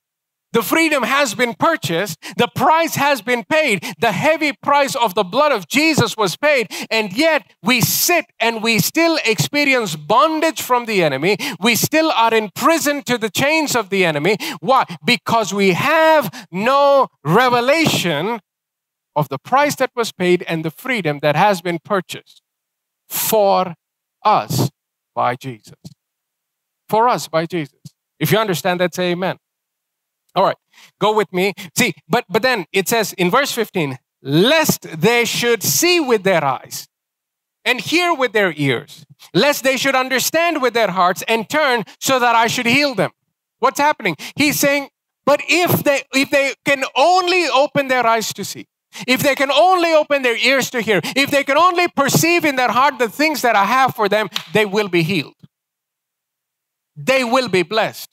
[0.53, 5.25] the freedom has been purchased, the price has been paid, the heavy price of the
[5.25, 10.85] blood of Jesus was paid, and yet we sit and we still experience bondage from
[10.85, 11.39] the enemy.
[11.59, 14.37] We still are in prison to the chains of the enemy.
[14.61, 14.85] Why?
[15.05, 18.41] Because we have no revelation
[19.17, 22.43] of the price that was paid and the freedom that has been purchased
[23.09, 23.75] for
[24.23, 24.71] us
[25.15, 25.75] by Jesus.
[26.89, 27.92] For us by Jesus.
[28.23, 29.37] If you understand that, say amen.
[30.37, 30.57] All right,
[31.01, 31.55] go with me.
[31.77, 36.45] See, but but then it says in verse 15, lest they should see with their
[36.45, 36.87] eyes
[37.65, 39.05] and hear with their ears,
[39.35, 43.11] lest they should understand with their hearts and turn so that I should heal them.
[43.59, 44.15] What's happening?
[44.37, 44.91] He's saying,
[45.27, 48.67] but if they if they can only open their eyes to see,
[49.09, 52.55] if they can only open their ears to hear, if they can only perceive in
[52.55, 55.35] their heart the things that I have for them, they will be healed.
[56.95, 58.12] They will be blessed.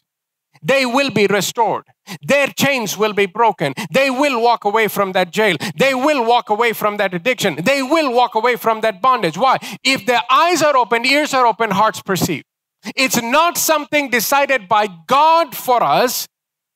[0.61, 1.85] They will be restored.
[2.21, 3.73] Their chains will be broken.
[3.91, 5.55] They will walk away from that jail.
[5.77, 7.55] They will walk away from that addiction.
[7.63, 9.37] They will walk away from that bondage.
[9.37, 9.57] Why?
[9.83, 12.43] If their eyes are open, ears are open, hearts perceive.
[12.95, 16.27] It's not something decided by God for us.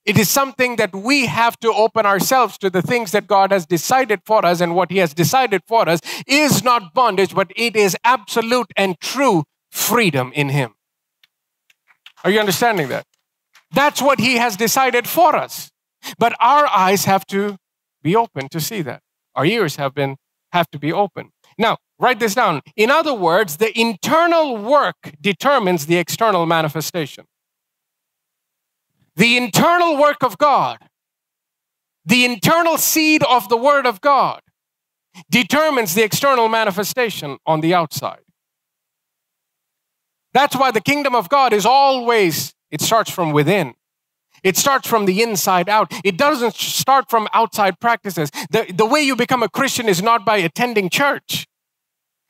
[0.06, 3.66] It is something that we have to open ourselves to the things that God has
[3.66, 7.78] decided for us, and what He has decided for us is not bondage, but it
[7.78, 10.76] is absolute and true freedom in Him.
[12.26, 13.06] Are you understanding that?
[13.74, 15.72] That's what He has decided for us.
[16.18, 17.58] But our eyes have to
[18.02, 19.02] be open to see that.
[19.36, 20.18] Our ears have been
[20.52, 21.32] have to be open.
[21.58, 22.62] Now, write this down.
[22.76, 27.26] In other words, the internal work determines the external manifestation.
[29.16, 30.78] The internal work of God,
[32.06, 34.42] the internal seed of the Word of God,
[35.30, 38.22] determines the external manifestation on the outside.
[40.34, 43.76] That's why the kingdom of God is always, it starts from within.
[44.44, 45.94] It starts from the inside out.
[46.04, 48.32] It doesn't start from outside practices.
[48.50, 51.46] The, the way you become a Christian is not by attending church.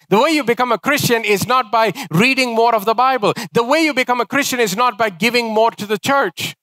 [0.10, 3.34] The way you become a Christian is not by reading more of the Bible.
[3.54, 6.56] The way you become a Christian is not by giving more to the church.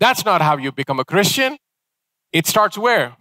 [0.00, 1.58] That's not how you become a Christian.
[2.32, 3.16] It starts where?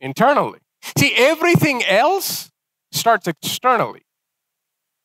[0.00, 0.60] Internally.
[0.96, 2.50] See, everything else
[2.90, 4.02] starts externally.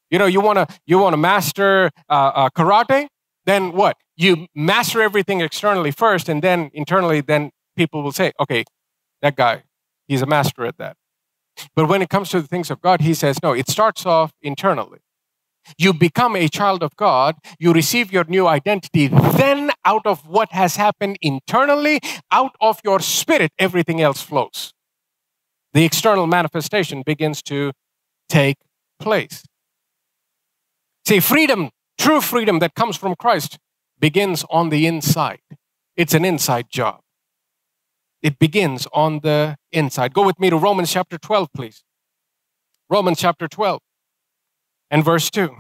[0.09, 3.07] You know, you want to you want to master uh, uh, karate,
[3.45, 3.97] then what?
[4.15, 8.63] You master everything externally first, and then internally, then people will say, "Okay,
[9.21, 9.63] that guy,
[10.08, 10.97] he's a master at that."
[11.75, 14.32] But when it comes to the things of God, he says, "No, it starts off
[14.41, 14.99] internally."
[15.77, 19.08] You become a child of God, you receive your new identity.
[19.08, 22.01] Then, out of what has happened internally,
[22.32, 24.73] out of your spirit, everything else flows.
[25.73, 27.71] The external manifestation begins to
[28.27, 28.58] take
[28.99, 29.43] place.
[31.08, 33.60] See, freedom, true freedom that comes from Christ,
[33.99, 35.39] begins on the inside.
[35.95, 37.01] It's an inside job.
[38.21, 40.13] It begins on the inside.
[40.13, 41.84] Go with me to Romans chapter 12, please.
[42.89, 43.82] Romans chapter 12
[44.89, 45.56] and verse 2.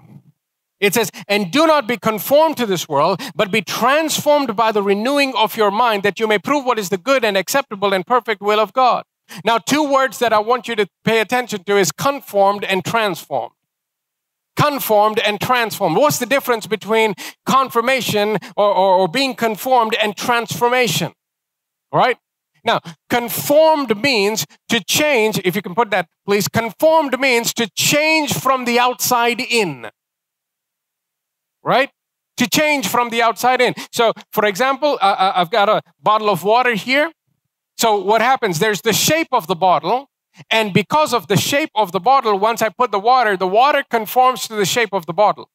[0.79, 4.83] It says, And do not be conformed to this world, but be transformed by the
[4.83, 8.05] renewing of your mind, that you may prove what is the good and acceptable and
[8.05, 9.03] perfect will of God.
[9.45, 13.55] Now, two words that I want you to pay attention to is conformed and transformed.
[14.55, 15.97] Conformed and transformed.
[15.97, 21.13] What's the difference between confirmation or, or, or being conformed and transformation?
[21.91, 22.17] All right?
[22.63, 26.47] Now, conformed means to change, if you can put that, please.
[26.47, 29.89] Conformed means to change from the outside in.
[31.61, 31.89] Right?
[32.37, 33.73] To change from the outside in.
[33.91, 37.11] So, for example, uh, I've got a bottle of water here.
[37.77, 38.59] So, what happens?
[38.59, 40.09] There's the shape of the bottle.
[40.49, 43.83] And because of the shape of the bottle, once I put the water, the water
[43.89, 45.49] conforms to the shape of the bottle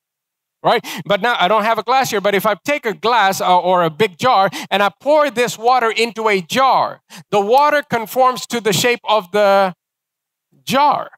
[0.63, 0.85] right?
[1.07, 3.59] But now I don't have a glass here, but if I take a glass uh,
[3.59, 8.47] or a big jar and I pour this water into a jar, the water conforms
[8.47, 9.75] to the shape of the
[10.65, 11.11] jar.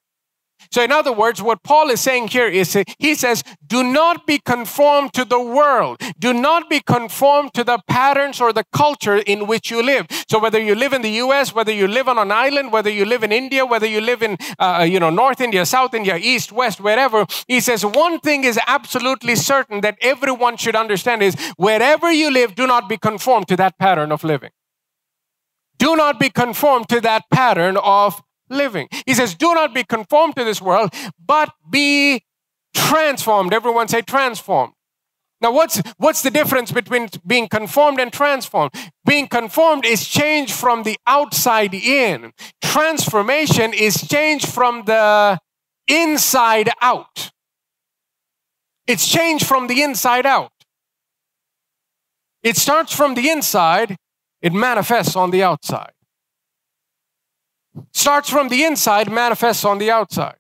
[0.71, 4.39] So, in other words, what Paul is saying here is he says, Do not be
[4.39, 6.01] conformed to the world.
[6.19, 10.07] Do not be conformed to the patterns or the culture in which you live.
[10.29, 13.05] So, whether you live in the US, whether you live on an island, whether you
[13.05, 16.53] live in India, whether you live in, uh, you know, North India, South India, East,
[16.53, 22.13] West, wherever, he says, One thing is absolutely certain that everyone should understand is wherever
[22.13, 24.51] you live, do not be conformed to that pattern of living.
[25.79, 28.89] Do not be conformed to that pattern of living.
[29.07, 30.93] He says, Do not be conformed to this world,
[31.25, 32.25] but be
[32.75, 33.55] transformed.
[33.55, 34.73] Everyone say transformed.
[35.41, 38.73] Now, what's, what's the difference between being conformed and transformed?
[39.07, 42.33] Being conformed is change from the outside in.
[42.61, 45.39] Transformation is change from the
[45.89, 47.31] inside out.
[48.87, 50.53] It's change from the inside out.
[52.43, 53.97] It starts from the inside,
[54.43, 55.93] it manifests on the outside.
[57.93, 60.37] Starts from the inside, manifests on the outside.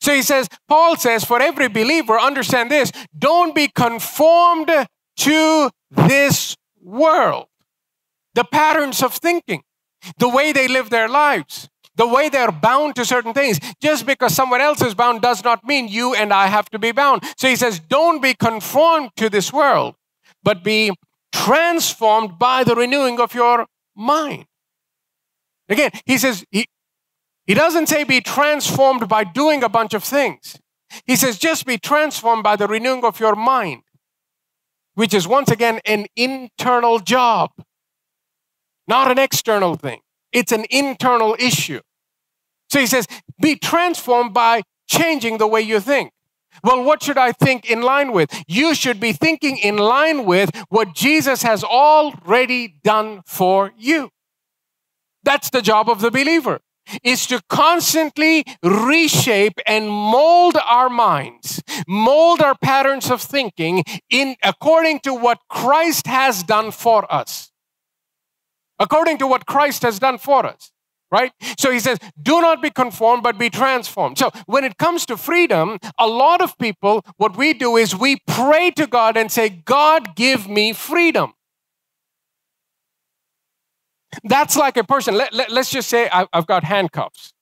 [0.00, 4.70] So he says, Paul says, for every believer, understand this don't be conformed
[5.16, 7.46] to this world.
[8.34, 9.62] The patterns of thinking,
[10.18, 13.58] the way they live their lives, the way they're bound to certain things.
[13.80, 16.92] Just because someone else is bound does not mean you and I have to be
[16.92, 17.22] bound.
[17.38, 19.94] So he says, don't be conformed to this world,
[20.42, 20.92] but be
[21.32, 23.66] transformed by the renewing of your
[23.96, 24.44] mind.
[25.68, 26.66] Again, he says, he,
[27.46, 30.58] he doesn't say be transformed by doing a bunch of things.
[31.04, 33.82] He says just be transformed by the renewing of your mind,
[34.94, 37.50] which is once again an internal job,
[38.86, 40.00] not an external thing.
[40.32, 41.80] it's an internal issue.
[42.68, 43.06] So he says,
[43.40, 46.12] be transformed by changing the way you think.
[46.62, 48.30] Well, what should I think in line with?
[48.46, 54.10] You should be thinking in line with what Jesus has already done for you.
[55.26, 56.60] That's the job of the believer
[57.02, 65.00] is to constantly reshape and mold our minds, mold our patterns of thinking in according
[65.00, 67.50] to what Christ has done for us.
[68.78, 70.70] According to what Christ has done for us
[71.10, 71.32] right?
[71.56, 74.18] So he says, do not be conformed, but be transformed.
[74.18, 78.18] So when it comes to freedom, a lot of people, what we do is we
[78.26, 81.35] pray to God and say, God, give me freedom.
[84.24, 87.32] That's like a person, let, let, us just say I, I've got handcuffs.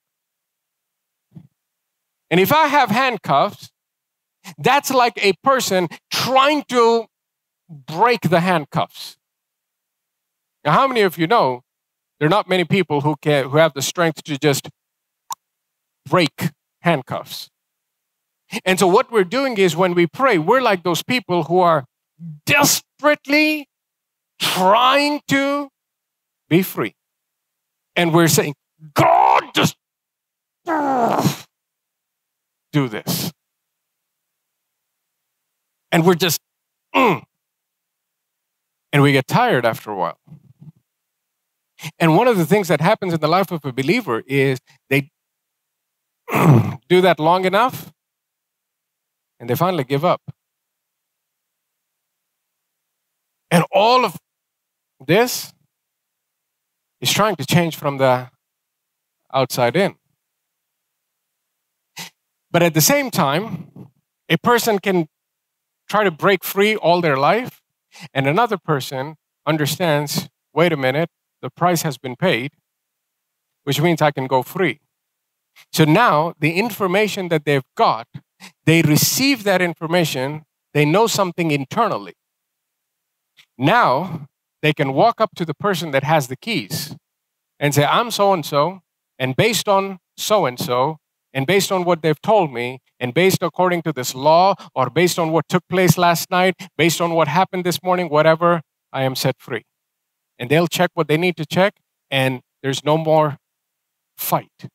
[2.30, 3.70] And if I have handcuffs,
[4.58, 7.06] that's like a person trying to
[7.68, 9.16] break the handcuffs.
[10.64, 11.62] Now, how many of you know
[12.18, 14.70] there are not many people who can who have the strength to just
[16.08, 16.50] break
[16.82, 17.50] handcuffs.
[18.64, 21.86] And so what we're doing is when we pray, we're like those people who are
[22.46, 23.68] desperately
[24.38, 25.68] trying to
[26.48, 26.94] be free.
[27.96, 28.54] And we're saying,
[28.94, 29.76] God, just
[32.72, 33.32] do this.
[35.92, 36.40] And we're just,
[36.94, 37.22] mm.
[38.92, 40.18] and we get tired after a while.
[41.98, 45.10] And one of the things that happens in the life of a believer is they
[46.88, 47.92] do that long enough
[49.38, 50.22] and they finally give up.
[53.50, 54.16] And all of
[55.06, 55.52] this
[57.04, 58.30] is trying to change from the
[59.40, 59.94] outside in.
[62.50, 63.46] But at the same time,
[64.30, 65.08] a person can
[65.86, 67.60] try to break free all their life,
[68.14, 71.10] and another person understands wait a minute,
[71.42, 72.52] the price has been paid,
[73.64, 74.80] which means I can go free.
[75.72, 78.06] So now the information that they've got,
[78.64, 82.14] they receive that information, they know something internally.
[83.58, 84.28] Now
[84.64, 86.96] they can walk up to the person that has the keys
[87.60, 88.80] and say, I'm so and so,
[89.18, 90.96] and based on so and so,
[91.32, 95.18] and based on what they've told me, and based according to this law, or based
[95.18, 98.62] on what took place last night, based on what happened this morning, whatever,
[98.92, 99.64] I am set free
[100.38, 101.74] and they'll check what they need to check,
[102.10, 103.38] and there's no more
[104.16, 104.68] fight.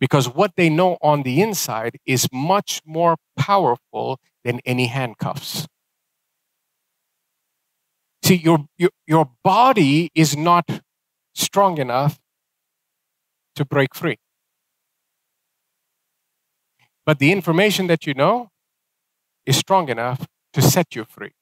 [0.00, 5.66] Because what they know on the inside is much more powerful than any handcuffs.
[8.24, 10.80] See, your, your, your body is not
[11.34, 12.18] strong enough
[13.54, 14.16] to break free.
[17.04, 18.48] But the information that you know
[19.44, 21.32] is strong enough to set you free.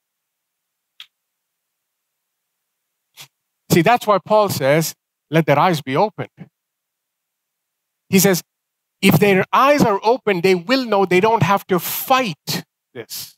[3.71, 4.93] See, that's why Paul says,
[5.31, 6.31] let their eyes be opened.
[8.09, 8.43] He says,
[9.01, 13.37] if their eyes are open, they will know they don't have to fight this.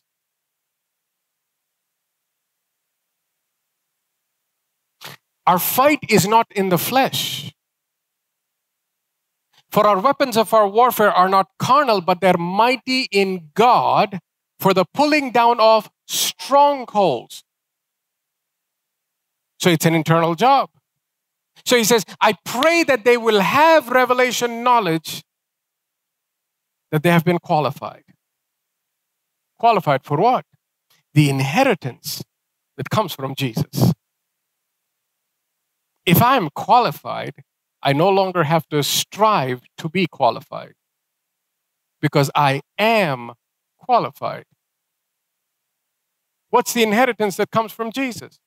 [5.46, 7.52] Our fight is not in the flesh.
[9.70, 14.20] For our weapons of our warfare are not carnal, but they're mighty in God
[14.58, 17.42] for the pulling down of strongholds.
[19.58, 20.70] So it's an internal job.
[21.64, 25.24] So he says, I pray that they will have revelation knowledge
[26.92, 28.04] that they have been qualified.
[29.58, 30.44] Qualified for what?
[31.14, 32.22] The inheritance
[32.76, 33.93] that comes from Jesus.
[36.06, 37.42] If I'm qualified,
[37.82, 40.74] I no longer have to strive to be qualified
[42.00, 43.32] because I am
[43.78, 44.44] qualified.
[46.50, 48.38] What's the inheritance that comes from Jesus?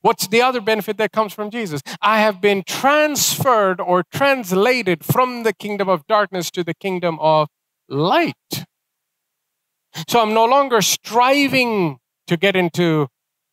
[0.00, 1.80] What's the other benefit that comes from Jesus?
[2.00, 7.48] I have been transferred or translated from the kingdom of darkness to the kingdom of
[7.88, 8.34] light.
[10.08, 13.08] So I'm no longer striving to get into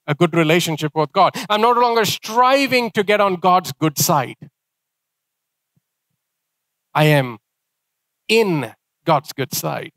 [0.09, 1.33] a good relationship with God.
[1.49, 4.49] I'm no longer striving to get on God's good side.
[6.93, 7.37] I am
[8.27, 8.73] in
[9.05, 9.93] God's good side.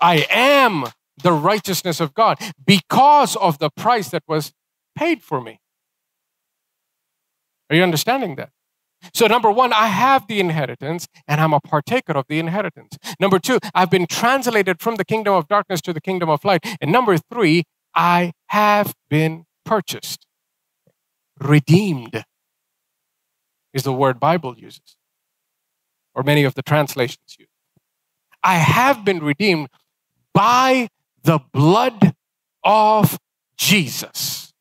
[0.00, 0.86] I am
[1.22, 4.52] the righteousness of God because of the price that was
[4.96, 5.60] paid for me.
[7.68, 8.50] Are you understanding that?
[9.14, 12.98] So, number one, I have the inheritance and I'm a partaker of the inheritance.
[13.20, 16.64] Number two, I've been translated from the kingdom of darkness to the kingdom of light.
[16.80, 20.26] And number three, I have been purchased.
[21.40, 22.24] Redeemed
[23.74, 24.96] is the word Bible uses,
[26.14, 27.48] or many of the translations use.
[28.44, 29.68] I have been redeemed
[30.34, 30.88] by
[31.22, 32.14] the blood
[32.64, 33.18] of
[33.56, 34.52] Jesus.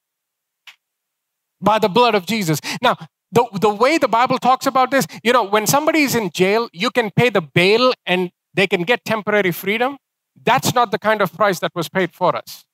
[1.64, 2.60] by the blood of Jesus.
[2.82, 2.98] Now,
[3.32, 6.70] the, the way the Bible talks about this, you know, when somebody is in jail,
[6.74, 9.98] you can pay the bail and they can get temporary freedom.
[10.44, 12.66] That's not the kind of price that was paid for us.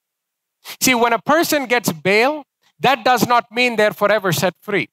[0.82, 2.44] See, when a person gets bail,
[2.80, 4.90] that does not mean they're forever set free.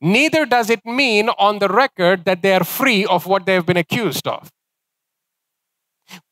[0.00, 3.66] Neither does it mean on the record that they are free of what they have
[3.66, 4.50] been accused of.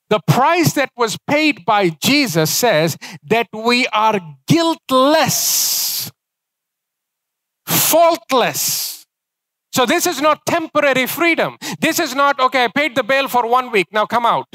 [0.08, 5.36] The price that was paid by Jesus says that we are guiltless,
[7.70, 9.06] faultless.
[9.72, 11.56] So this is not temporary freedom.
[11.80, 14.48] This is not, okay, I paid the bail for one week, now come out.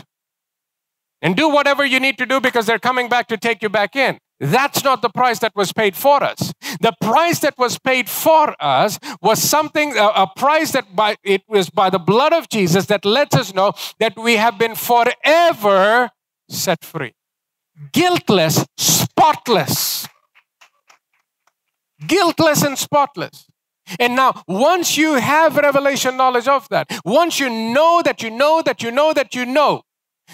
[1.22, 3.96] And do whatever you need to do because they're coming back to take you back
[3.96, 4.20] in.
[4.40, 6.54] That's not the price that was paid for us.
[6.82, 11.44] The price that was paid for us was something, a, a, price that by, it
[11.48, 16.10] was by the blood of Jesus that lets us know that we have been forever
[16.50, 17.14] set free.
[17.94, 20.05] Guiltless, spotless.
[22.08, 23.48] Guiltless and spotless.
[24.00, 28.62] And now, once you have revelation knowledge of that, once you know that you know
[28.64, 29.84] that you know that you know,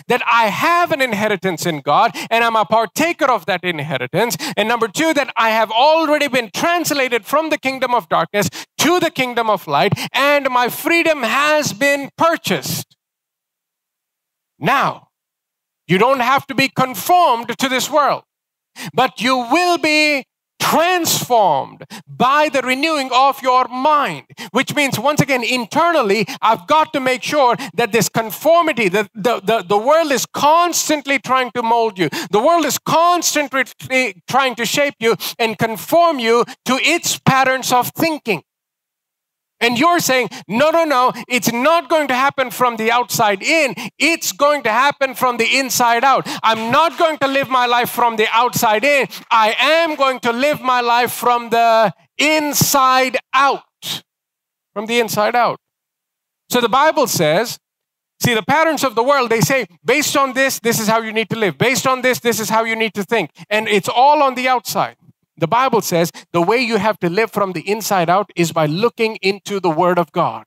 [0.08, 4.38] that I have an inheritance in God and I'm a partaker of that inheritance.
[4.56, 8.50] And number two, that I have already been translated from the kingdom of darkness
[8.80, 12.96] to the kingdom of light and my freedom has been purchased.
[14.60, 15.08] Now,
[15.88, 18.24] you don't have to be conformed to this world,
[18.94, 20.26] but you will be
[20.72, 24.24] transformed by the renewing of your mind.
[24.52, 29.42] Which means, once again, internally, I've got to make sure that this conformity, that the,
[29.42, 33.66] the, the world is constantly trying to mold you, the world is constantly
[34.30, 38.44] trying to shape you and conform you to its patterns of thinking.
[39.62, 43.76] And you're saying, no, no, no, it's not going to happen from the outside in.
[44.00, 46.28] It's going to happen from the inside out.
[46.42, 49.08] I'm not going to live my life from the outside in.
[49.30, 53.64] I am going to live my life from the inside out.
[54.74, 55.60] From the inside out.
[56.50, 57.60] So the Bible says,
[58.20, 61.14] see, the patterns of the world, they say, based on this, this is how you
[61.14, 61.58] need to live.
[61.58, 63.30] Based on this, this is how you need to think.
[63.50, 64.96] And it's all on the outside.
[65.42, 68.68] The Bible says the way you have to live from the inside out is by
[68.68, 70.46] looking into the Word of God.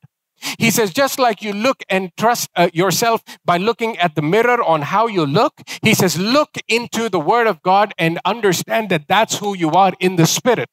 [0.59, 4.63] He says, just like you look and trust uh, yourself by looking at the mirror
[4.63, 9.09] on how you look, he says, look into the Word of God and understand that
[9.09, 10.69] that's who you are in the Spirit.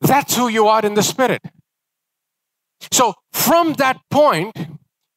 [0.00, 1.42] That's who you are in the Spirit.
[2.90, 4.56] So, from that point,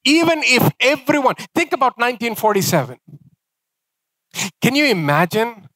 [0.06, 2.98] even if everyone, think about 1947.
[4.62, 5.69] Can you imagine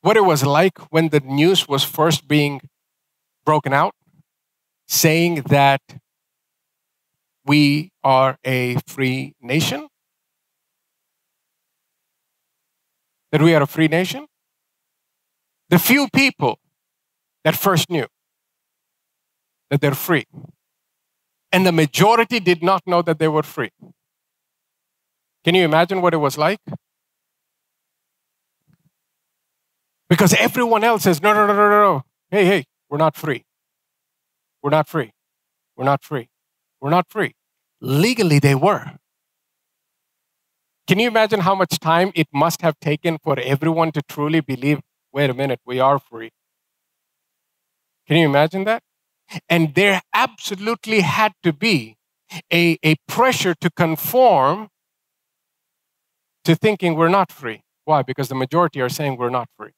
[0.00, 2.60] what it was like when the news was first being
[3.44, 3.94] broken out,
[4.86, 5.80] saying that
[7.44, 9.88] we are a free nation?
[13.32, 14.26] That we are a free nation?
[15.70, 16.58] The few people
[17.44, 18.06] that first knew
[19.70, 20.26] that they're free.
[21.52, 23.70] And the majority did not know that they were free.
[25.44, 26.60] Can you imagine what it was like?
[30.08, 32.02] Because everyone else says, no, no, no, no, no, no.
[32.30, 33.44] Hey, hey, we're not free.
[34.62, 35.12] We're not free.
[35.76, 36.28] We're not free.
[36.80, 37.34] We're not free.
[37.80, 38.98] Legally, they were.
[40.86, 44.80] Can you imagine how much time it must have taken for everyone to truly believe,
[45.12, 46.30] wait a minute, we are free?
[48.06, 48.82] Can you imagine that?
[49.48, 51.98] And there absolutely had to be
[52.50, 54.68] a, a pressure to conform
[56.44, 57.60] to thinking we're not free.
[57.84, 58.02] Why?
[58.02, 59.72] Because the majority are saying we're not free.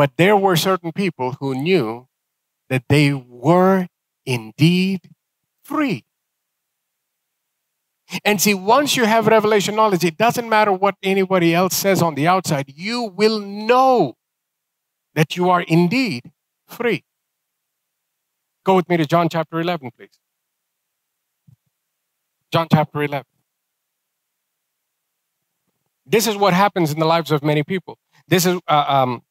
[0.00, 2.08] But there were certain people who knew
[2.70, 3.86] that they were
[4.24, 5.10] indeed
[5.62, 6.06] free.
[8.24, 12.14] And see, once you have revelation knowledge, it doesn't matter what anybody else says on
[12.14, 14.14] the outside, you will know
[15.16, 16.32] that you are indeed
[16.66, 17.04] free.
[18.64, 20.18] Go with me to John chapter 11, please.
[22.50, 23.26] John chapter 11.
[26.06, 27.98] This is what happens in the lives of many people.
[28.26, 29.22] This is uh, um,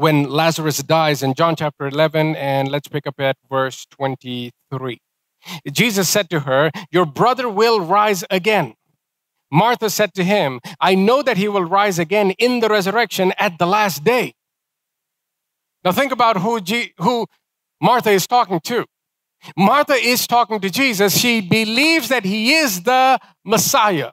[0.00, 4.98] when Lazarus dies in John chapter 11, and let's pick up at verse 23.
[5.70, 8.72] Jesus said to her, Your brother will rise again.
[9.52, 13.58] Martha said to him, I know that he will rise again in the resurrection at
[13.58, 14.32] the last day.
[15.84, 17.26] Now think about who, G- who
[17.82, 18.86] Martha is talking to.
[19.54, 21.18] Martha is talking to Jesus.
[21.18, 24.12] She believes that he is the Messiah.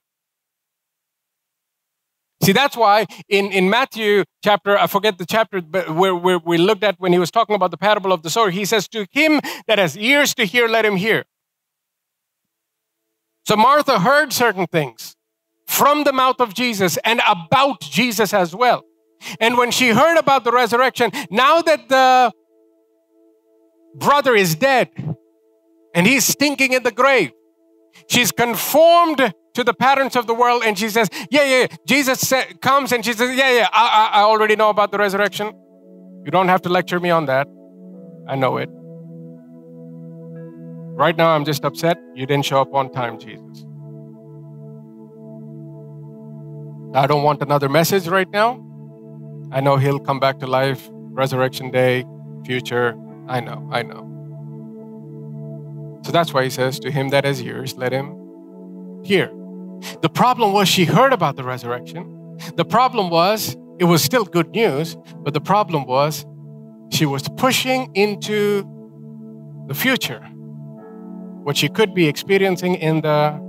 [2.48, 6.58] See, that's why in, in Matthew chapter, I forget the chapter but where, where we
[6.58, 9.06] looked at when he was talking about the parable of the sower, he says, To
[9.12, 11.26] him that has ears to hear, let him hear.
[13.46, 15.18] So Martha heard certain things
[15.66, 18.86] from the mouth of Jesus and about Jesus as well.
[19.42, 22.32] And when she heard about the resurrection, now that the
[23.94, 24.90] brother is dead
[25.94, 27.34] and he's stinking in the grave,
[28.10, 32.32] she's conformed to the patterns of the world and she says, Yeah, yeah, Jesus
[32.62, 35.52] comes and she says, Yeah, yeah, I, I, I already know about the resurrection.
[36.24, 37.48] You don't have to lecture me on that.
[38.28, 38.70] I know it.
[40.96, 43.66] Right now, I'm just upset you didn't show up on time, Jesus.
[46.94, 48.64] I don't want another message right now.
[49.52, 52.06] I know he'll come back to life, resurrection day,
[52.46, 52.96] future.
[53.28, 54.04] I know, I know.
[56.06, 59.37] So that's why he says, To him that has ears, let him hear.
[60.02, 62.38] The problem was she heard about the resurrection.
[62.56, 66.26] The problem was it was still good news, but the problem was
[66.90, 68.64] she was pushing into
[69.68, 70.22] the future,
[71.44, 73.40] what she could be experiencing in the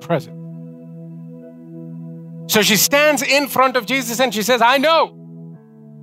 [0.00, 0.36] present.
[2.50, 5.12] So she stands in front of Jesus and she says, I know.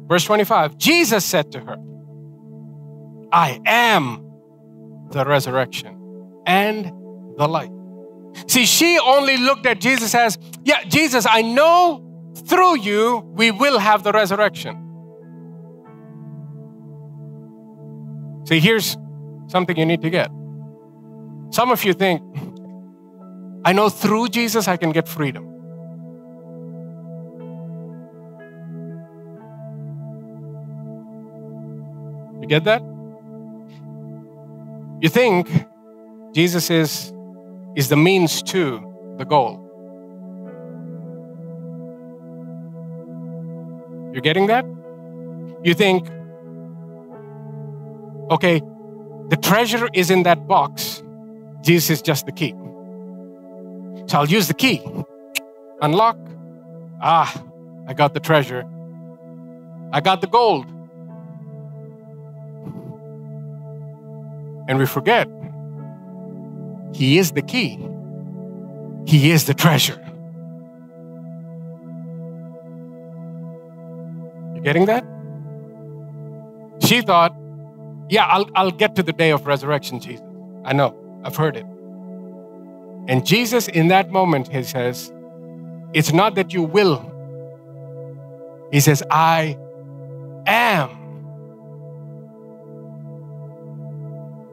[0.07, 1.77] Verse 25 Jesus said to her,
[3.31, 4.29] I am
[5.11, 6.85] the resurrection and
[7.37, 7.71] the life.
[8.47, 12.03] See, she only looked at Jesus as, yeah, Jesus, I know
[12.47, 14.79] through you we will have the resurrection.
[18.45, 18.97] See, here's
[19.47, 20.29] something you need to get.
[21.51, 22.21] Some of you think,
[23.63, 25.49] I know through Jesus I can get freedom.
[32.41, 32.81] You get that?
[35.01, 35.49] You think
[36.33, 37.13] Jesus is,
[37.75, 38.81] is the means to
[39.17, 39.59] the goal.
[44.13, 44.65] You're getting that?
[45.63, 46.07] You think,
[48.29, 48.61] okay,
[49.29, 51.01] the treasure is in that box,
[51.61, 52.53] Jesus is just the key.
[54.07, 54.81] So I'll use the key.
[55.81, 56.17] Unlock.
[57.01, 57.43] Ah,
[57.87, 58.63] I got the treasure.
[59.91, 60.65] I got the gold.
[64.67, 65.27] And we forget
[66.93, 67.79] He is the key,
[69.05, 69.99] He is the treasure.
[74.55, 75.03] You getting that?
[76.79, 77.35] She thought,
[78.09, 80.25] yeah, I'll, I'll get to the day of resurrection, Jesus.
[80.65, 81.65] I know, I've heard it.
[83.07, 85.11] And Jesus, in that moment, he says,
[85.93, 87.09] It's not that you will.
[88.71, 89.57] He says, I
[90.45, 90.89] am.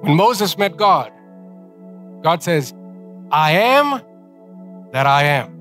[0.01, 1.13] When Moses met God,
[2.23, 2.75] God says,
[3.31, 4.03] I am
[4.93, 5.57] that I am.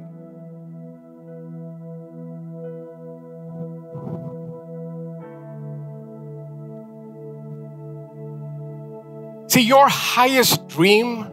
[9.48, 11.26] See, your highest dream,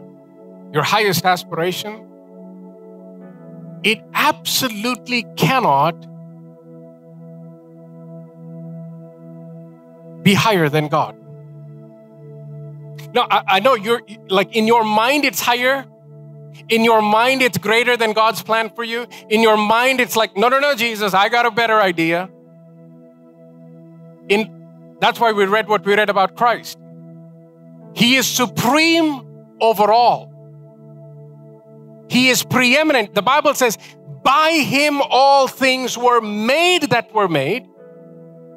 [0.73, 2.07] your highest aspiration,
[3.83, 5.93] it absolutely cannot
[10.23, 11.15] be higher than God.
[13.13, 15.85] No, I, I, know you're like in your mind it's higher.
[16.69, 19.07] In your mind it's greater than God's plan for you.
[19.29, 22.29] In your mind it's like, no, no, no, Jesus, I got a better idea.
[24.29, 26.77] In that's why we read what we read about Christ.
[27.93, 29.21] He is supreme
[29.61, 30.33] over all.
[32.09, 33.13] He is preeminent.
[33.13, 33.77] The Bible says,
[34.23, 37.67] by him all things were made that were made,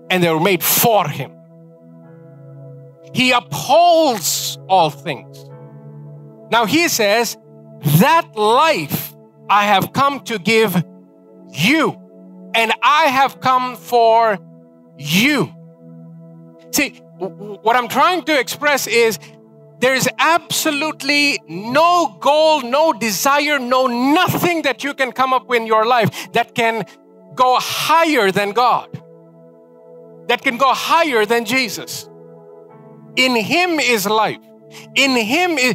[0.08, 1.32] and they were made for him.
[3.12, 5.44] He upholds all things.
[6.50, 7.36] Now he says,
[8.00, 9.14] that life
[9.48, 10.82] I have come to give
[11.48, 11.96] you,
[12.54, 14.38] and I have come for
[14.98, 15.52] you.
[16.72, 19.18] See, what I'm trying to express is
[19.80, 25.62] there is absolutely no goal, no desire, no nothing that you can come up with
[25.62, 26.84] in your life that can
[27.34, 28.88] go higher than God,
[30.28, 32.09] that can go higher than Jesus.
[33.16, 34.38] In Him is life.
[34.94, 35.74] In Him is,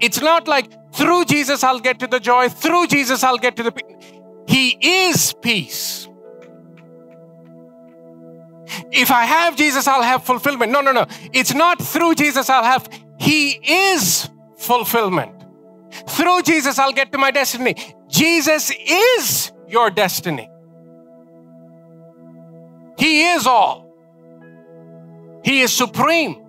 [0.00, 3.62] it's not like through Jesus I'll get to the joy, through Jesus I'll get to
[3.62, 3.72] the
[4.46, 6.08] He is peace.
[8.90, 10.72] If I have Jesus, I'll have fulfillment.
[10.72, 11.06] No, no, no.
[11.32, 14.28] It's not through Jesus I'll have, He is
[14.58, 15.32] fulfillment.
[16.08, 17.74] Through Jesus, I'll get to my destiny.
[18.08, 20.48] Jesus is your destiny.
[22.98, 23.86] He is all.
[25.44, 26.45] He is supreme.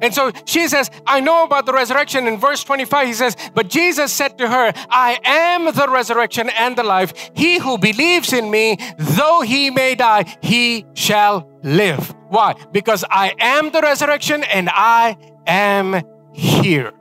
[0.00, 2.26] And so she says, I know about the resurrection.
[2.26, 6.76] In verse 25, he says, But Jesus said to her, I am the resurrection and
[6.76, 7.30] the life.
[7.34, 12.14] He who believes in me, though he may die, he shall live.
[12.28, 12.54] Why?
[12.72, 15.16] Because I am the resurrection and I
[15.46, 16.92] am here.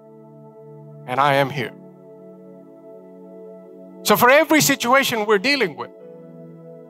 [1.07, 1.73] And I am here.
[4.03, 5.89] So, for every situation we're dealing with,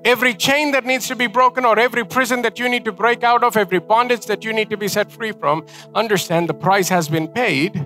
[0.06, 3.24] every chain that needs to be broken, or every prison that you need to break
[3.24, 6.88] out of, every bondage that you need to be set free from, understand the price
[6.88, 7.86] has been paid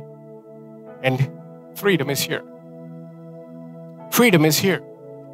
[1.01, 1.31] and
[1.75, 2.43] freedom is here.
[4.11, 4.83] Freedom is here.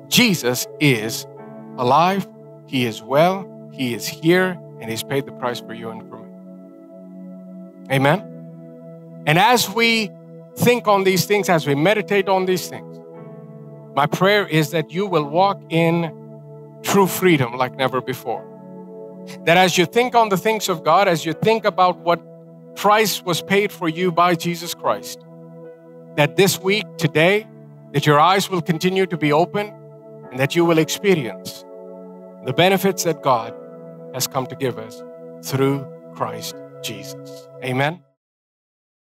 [0.07, 1.25] Jesus is
[1.77, 2.27] alive,
[2.67, 6.19] He is well, He is here, and He's paid the price for you and for
[6.19, 7.95] me.
[7.95, 9.23] Amen.
[9.25, 10.11] And as we
[10.57, 12.99] think on these things, as we meditate on these things,
[13.95, 16.24] my prayer is that you will walk in
[16.85, 18.43] true freedom like never before.
[19.45, 22.21] That as you think on the things of God, as you think about what
[22.75, 25.25] price was paid for you by Jesus Christ,
[26.15, 27.47] that this week, today,
[27.93, 29.73] that your eyes will continue to be open
[30.29, 31.65] and that you will experience
[32.45, 33.53] the benefits that God
[34.13, 35.01] has come to give us
[35.43, 37.47] through Christ Jesus.
[37.63, 38.04] Amen.